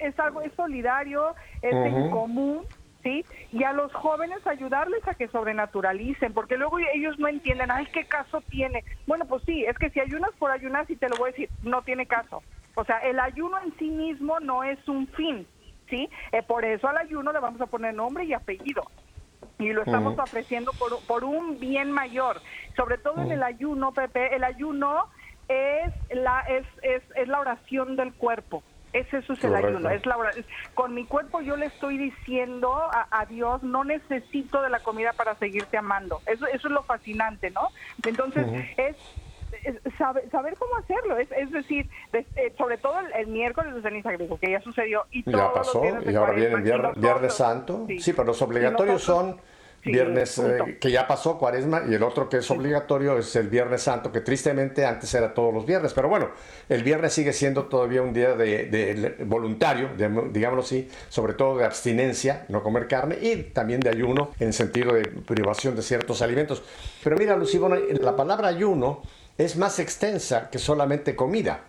[0.01, 2.62] es, algo es solidario, es en común,
[3.06, 3.24] ¿sí?
[3.51, 8.06] Y a los jóvenes ayudarles a que sobrenaturalicen, porque luego ellos no entienden, ay, ¿qué
[8.06, 8.84] caso tiene?
[9.06, 11.49] Bueno, pues sí, es que si ayunas por ayunar, y te lo voy a decir,
[11.62, 12.41] no tiene caso.
[12.74, 15.47] O sea, el ayuno en sí mismo no es un fin,
[15.88, 16.10] ¿sí?
[16.32, 18.84] Eh, por eso al ayuno le vamos a poner nombre y apellido.
[19.60, 22.41] Y lo estamos ofreciendo por, por un bien mayor.
[22.76, 25.06] Sobre todo en el ayuno, Pepe, el ayuno
[25.47, 28.64] es la, es, es, es la oración del cuerpo.
[28.96, 29.89] Es eso es el ayuno.
[29.89, 30.16] Es la,
[30.74, 35.36] con mi cuerpo yo le estoy diciendo a, Dios, no necesito de la comida para
[35.36, 36.22] seguirte amando.
[36.26, 37.68] Eso, eso es lo fascinante, ¿no?
[38.06, 38.46] Entonces,
[38.78, 38.96] es
[39.98, 44.52] Saber, saber, cómo hacerlo, es, es decir, eh, sobre todo el, miércoles de ceniza que
[44.52, 48.12] ya sucedió y ya pasó, y ahora viene el viernes, Santo, sí.
[48.12, 49.39] pero los obligatorios son
[49.86, 53.84] viernes eh, que ya pasó Cuaresma y el otro que es obligatorio es el Viernes
[53.84, 56.30] Santo, que tristemente antes era todos los viernes, pero bueno,
[56.68, 59.90] el viernes sigue siendo todavía un día de, voluntario,
[60.32, 64.94] digámoslo así, sobre todo de abstinencia, no comer carne y también de ayuno en sentido
[64.94, 66.64] de privación de ciertos alimentos.
[67.04, 69.02] Pero mira, Lucibona, la palabra ayuno
[69.38, 71.62] es más extensa que solamente comida.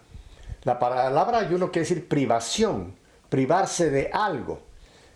[0.64, 2.95] La palabra ayuno quiere decir privación,
[3.29, 4.66] privarse de algo.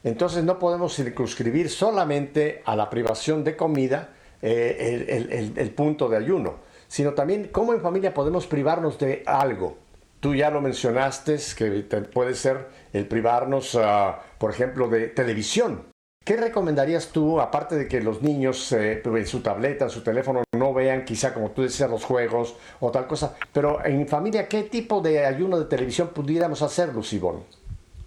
[0.03, 4.11] Entonces no podemos circunscribir solamente a la privación de comida
[4.43, 9.77] eh, el, punto de ayuno, sino también cómo en familia podemos privarnos de algo.
[10.21, 11.71] Tú ya lo mencionaste, que
[12.13, 15.91] puede ser el privarnos, ah, por ejemplo, de televisión.
[16.25, 20.75] ¿Qué recomendarías tú, aparte de que los niños eh, en su tableta, su teléfono, no
[20.75, 25.01] vean quizá, como tú decías, los juegos o tal cosa, pero en familia, qué tipo
[25.01, 27.43] de ayuno de televisión pudiéramos hacer, Lucibón?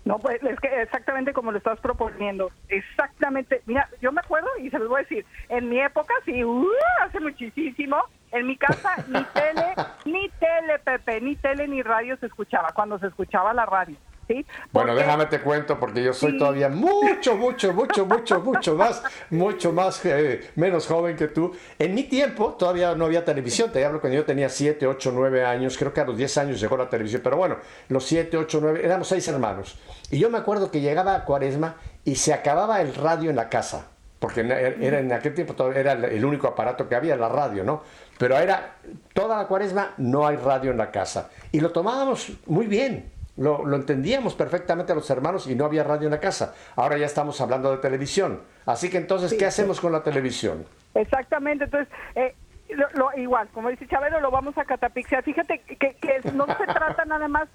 [0.06, 2.52] No, pues es que exactamente como lo estás proponiendo.
[2.68, 3.62] Exactamente.
[3.66, 5.26] Mira, yo me acuerdo y se los voy a decir.
[5.50, 6.68] En mi época, sí, uh,
[7.02, 7.98] hace muchísimo.
[8.32, 9.76] En mi casa ni tele,
[10.06, 12.72] ni tele, Pepe, ni tele ni radio se escuchaba.
[12.74, 13.96] Cuando se escuchaba la radio.
[14.72, 19.72] Bueno, déjame te cuento porque yo soy todavía mucho, mucho, mucho, mucho, mucho más, mucho
[19.72, 21.54] más, eh, menos joven que tú.
[21.78, 25.46] En mi tiempo todavía no había televisión, te hablo cuando yo tenía 7, 8, 9
[25.46, 27.58] años, creo que a los 10 años llegó la televisión, pero bueno,
[27.90, 29.78] los 7, 8, 9, éramos seis hermanos.
[30.10, 33.50] Y yo me acuerdo que llegaba a Cuaresma y se acababa el radio en la
[33.50, 33.88] casa
[34.24, 37.84] porque era en aquel tiempo era el único aparato que había, la radio, ¿no?
[38.18, 38.78] Pero era
[39.14, 41.30] toda la cuaresma no hay radio en la casa.
[41.52, 46.06] Y lo tomábamos muy bien, Lo, lo, entendíamos perfectamente los hermanos y no había radio
[46.06, 46.54] en la casa.
[46.76, 48.42] Ahora ya estamos hablando de televisión.
[48.66, 50.66] Así que entonces, ¿qué hacemos con la televisión?
[50.94, 51.64] Exactamente.
[51.66, 52.36] Entonces, eh,
[52.94, 55.24] lo, igual, como dice Chabelo, lo vamos a catapixiar.
[55.24, 55.96] Fíjate que,
[56.34, 57.48] no se trata nada más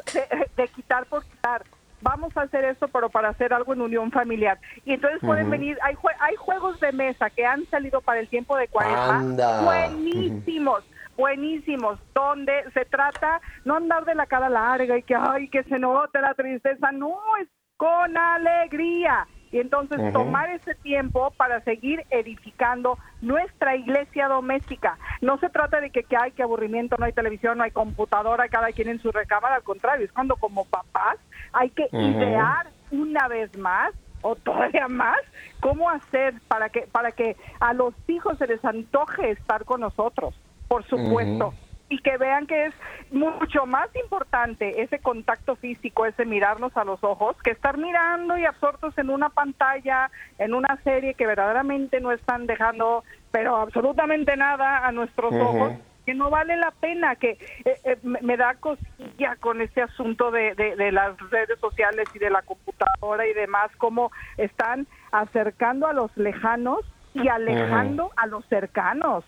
[0.56, 1.62] de, quitar por quitar.
[2.00, 4.58] Vamos a hacer esto, pero para hacer algo en unión familiar.
[4.84, 8.56] Y entonces pueden venir, hay, hay juegos de mesa que han salido para el tiempo
[8.56, 10.84] de cuarenta, buenísimos.
[11.18, 15.78] Buenísimos, donde se trata no andar de la cara larga y que ay que se
[15.78, 19.26] note la tristeza, no, es con alegría.
[19.50, 24.98] Y entonces tomar ese tiempo para seguir edificando nuestra iglesia doméstica.
[25.22, 28.48] No se trata de que, que hay que aburrimiento, no hay televisión, no hay computadora,
[28.48, 31.16] cada quien en su recámara, al contrario, es cuando como papás
[31.54, 35.18] hay que idear una vez más o todavía más
[35.60, 40.34] cómo hacer para que para que a los hijos se les antoje estar con nosotros,
[40.68, 41.54] por supuesto.
[41.90, 42.74] Y que vean que es
[43.10, 48.44] mucho más importante ese contacto físico, ese mirarnos a los ojos, que estar mirando y
[48.44, 54.86] absortos en una pantalla, en una serie que verdaderamente no están dejando, pero absolutamente nada
[54.86, 55.72] a nuestros ojos
[56.04, 57.32] que no vale la pena, que
[57.66, 62.30] eh, eh, me da cosilla con este asunto de, de, las redes sociales y de
[62.30, 66.80] la computadora y demás, cómo están acercando a los lejanos
[67.12, 69.22] y alejando a los cercanos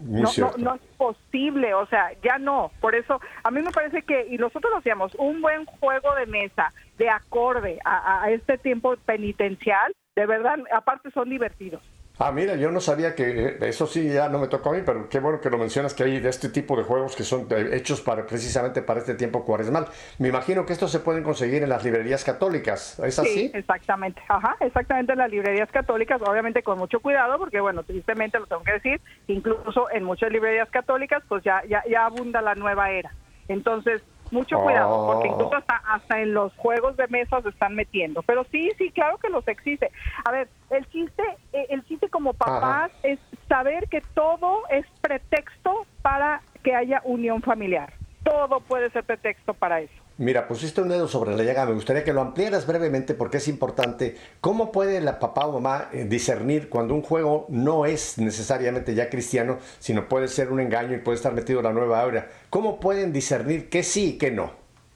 [0.00, 2.70] no, no, es posible, o sea, ya no.
[2.80, 6.72] Por eso, a mí me parece que, y nosotros hacíamos, un buen juego de mesa
[6.98, 11.82] de acorde a, a este tiempo penitencial, de verdad, aparte son divertidos.
[12.22, 14.82] Ah, mira, yo no sabía que eh, eso sí ya no me tocó a mí,
[14.84, 17.46] pero qué bueno que lo mencionas que hay de este tipo de juegos que son
[17.48, 19.86] eh, hechos para precisamente para este tiempo cuaresmal.
[20.18, 23.28] Me imagino que estos se pueden conseguir en las librerías católicas, ¿es así?
[23.30, 24.20] Sí, exactamente.
[24.28, 28.64] Ajá, exactamente en las librerías católicas, obviamente con mucho cuidado, porque bueno, tristemente lo tengo
[28.64, 33.14] que decir, incluso en muchas librerías católicas pues ya ya, ya abunda la nueva era.
[33.48, 35.32] Entonces, mucho cuidado, porque oh.
[35.32, 38.22] incluso hasta, hasta en los juegos de mesa se están metiendo.
[38.22, 39.90] Pero sí, sí, claro que los existe.
[40.24, 41.22] A ver, el chiste,
[41.52, 43.18] eh, el chiste como papás es
[43.48, 47.92] saber que todo es pretexto para que haya unión familiar.
[48.22, 49.99] Todo puede ser pretexto para eso.
[50.20, 51.64] Mira, pusiste un dedo sobre la llaga.
[51.64, 54.18] Me gustaría que lo ampliaras brevemente porque es importante.
[54.42, 59.08] ¿Cómo puede la papá o mamá eh, discernir cuando un juego no es necesariamente ya
[59.08, 62.28] cristiano, sino puede ser un engaño y puede estar metido la nueva aura?
[62.50, 64.50] ¿Cómo pueden discernir qué sí y qué no?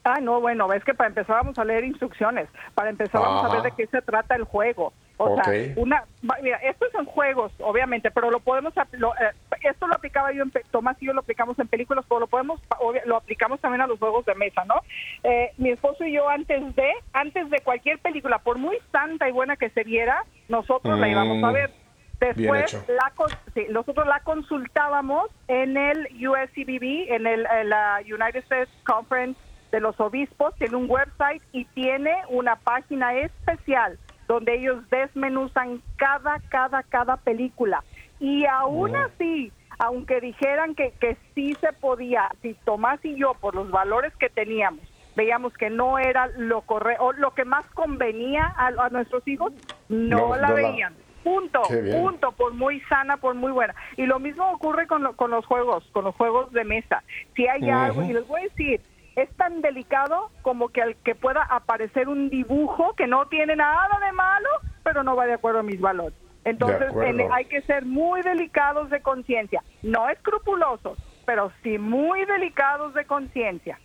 [0.05, 3.55] Ah, no, bueno, es que para empezar vamos a leer instrucciones, para empezar vamos a
[3.55, 4.93] ver de qué se trata el juego.
[5.17, 6.05] O sea, una,
[6.43, 9.31] mira, esto son juegos, obviamente, pero lo podemos, lo, eh,
[9.63, 12.61] esto lo aplicaba yo en, Tomás y yo lo aplicamos en películas, pero lo podemos,
[13.05, 14.75] lo aplicamos también a los juegos de mesa, ¿no?
[15.23, 19.33] Eh, mi esposo y yo antes de, antes de cualquier película, por muy santa y
[19.33, 21.71] buena que se viera, nosotros la íbamos a mm, ver.
[22.19, 23.13] Después, la,
[23.55, 29.39] sí, nosotros la consultábamos en el USCBB, en el en la United States Conference
[29.71, 36.41] de los Obispos, tiene un website y tiene una página especial donde ellos desmenuzan cada,
[36.49, 37.83] cada, cada película.
[38.21, 43.55] Y aún así, aunque dijeran que, que sí se podía, si Tomás y yo, por
[43.55, 44.81] los valores que teníamos,
[45.17, 49.53] veíamos que no era lo correcto, o lo que más convenía a, nuestros hijos,
[49.89, 50.95] no, la veían.
[51.23, 53.75] Punto, punto, por muy sana, por muy buena.
[53.97, 57.03] Y lo mismo ocurre con, con los juegos, con los juegos de mesa.
[57.35, 58.81] Si hay algo, y les voy a decir,
[59.17, 63.99] es tan delicado como que al que pueda aparecer un dibujo que no tiene nada
[64.05, 64.49] de malo,
[64.83, 66.19] pero no va de acuerdo a mis valores.
[66.45, 66.93] Entonces
[67.33, 73.79] hay que ser muy delicados de conciencia, no escrupulosos, pero sí muy delicados de conciencia.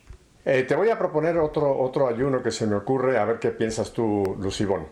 [0.44, 3.52] Eh, te voy a proponer otro, otro ayuno que se me ocurre, a ver qué
[3.52, 4.88] piensas tú, Lucibón.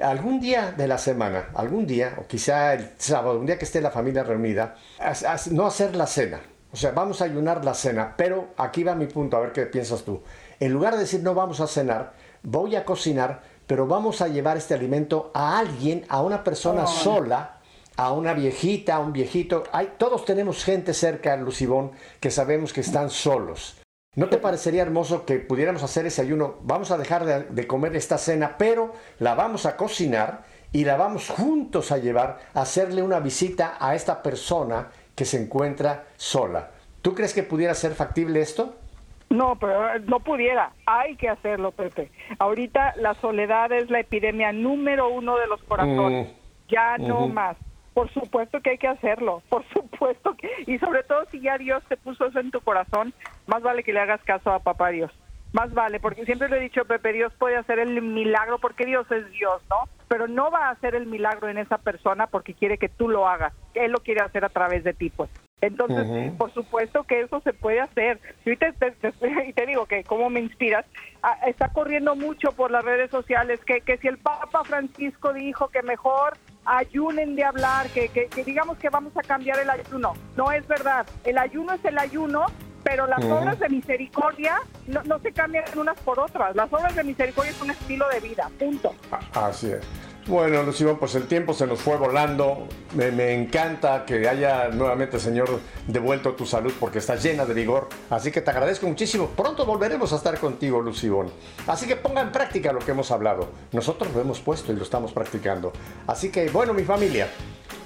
[0.00, 3.80] Algún día de la semana, algún día, o quizá el sábado, un día que esté
[3.80, 4.76] la familia reunida,
[5.50, 9.06] no hacer la cena, o sea, vamos a ayunar la cena, pero aquí va mi
[9.06, 10.22] punto, a ver qué piensas tú.
[10.60, 12.12] En lugar de decir no vamos a cenar,
[12.42, 17.60] voy a cocinar, pero vamos a llevar este alimento a alguien, a una persona sola,
[17.96, 19.64] a una viejita, a un viejito.
[19.72, 23.78] Hay, todos tenemos gente cerca, Lucibón, que sabemos que están solos.
[24.14, 26.56] ¿No te parecería hermoso que pudiéramos hacer ese ayuno?
[26.62, 30.96] Vamos a dejar de, de comer esta cena, pero la vamos a cocinar y la
[30.96, 36.70] vamos juntos a llevar a hacerle una visita a esta persona que se encuentra sola.
[37.02, 38.76] ¿Tú crees que pudiera ser factible esto?
[39.30, 40.70] No, pero eh, no pudiera.
[40.86, 42.12] Hay que hacerlo, Pepe.
[42.38, 46.28] Ahorita la soledad es la epidemia número uno de los corazones.
[46.28, 46.32] Mm.
[46.68, 47.56] Ya no más.
[47.94, 49.42] Por supuesto que hay que hacerlo.
[49.48, 50.48] Por supuesto que.
[50.68, 53.12] Y sobre todo si ya Dios te puso eso en tu corazón,
[53.48, 55.10] más vale que le hagas caso a Papá Dios.
[55.52, 59.10] Más vale, porque siempre le he dicho, Pepe, Dios puede hacer el milagro porque Dios
[59.10, 59.88] es Dios, ¿no?
[60.08, 63.28] Pero no va a hacer el milagro en esa persona porque quiere que tú lo
[63.28, 63.52] hagas.
[63.74, 65.30] Él lo quiere hacer a través de ti, pues.
[65.60, 68.20] Entonces, por supuesto que eso se puede hacer.
[68.48, 70.84] Y te, digo que como me inspiras,
[71.22, 75.68] ah, está corriendo mucho por las redes sociales que, que si el Papa Francisco dijo
[75.68, 76.34] que mejor
[76.64, 80.14] ayunen de hablar, que, que, digamos que vamos a cambiar el ayuno.
[80.36, 81.06] No es verdad.
[81.24, 82.46] El ayuno es el ayuno,
[82.88, 86.56] pero las obras de misericordia no, no, se cambian unas por otras.
[86.56, 88.94] Las obras de misericordia es un estilo de vida, punto.
[89.34, 89.80] Así es.
[90.26, 92.66] Bueno, Lucía, pues el tiempo se nos fue volando.
[92.94, 97.90] Me, encanta que haya nuevamente, Señor, devuelto tu salud porque estás llena de vigor.
[98.08, 99.26] Así que te agradezco muchísimo.
[99.36, 101.30] Pronto volveremos a estar contigo, Lucibón.
[101.66, 103.48] Así que ponga en práctica lo que hemos hablado.
[103.72, 105.74] Nosotros lo hemos puesto y lo estamos practicando.
[106.06, 107.28] Así que, bueno, mi familia,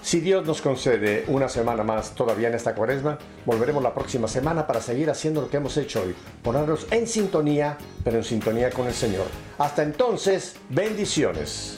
[0.02, 4.66] si Dios nos concede una semana más todavía en esta cuaresma, volveremos la próxima semana
[4.66, 6.14] para seguir haciendo lo que hemos hecho hoy.
[6.42, 9.26] Ponernos en sintonía, pero en sintonía con el Señor.
[9.58, 11.76] Hasta entonces, bendiciones.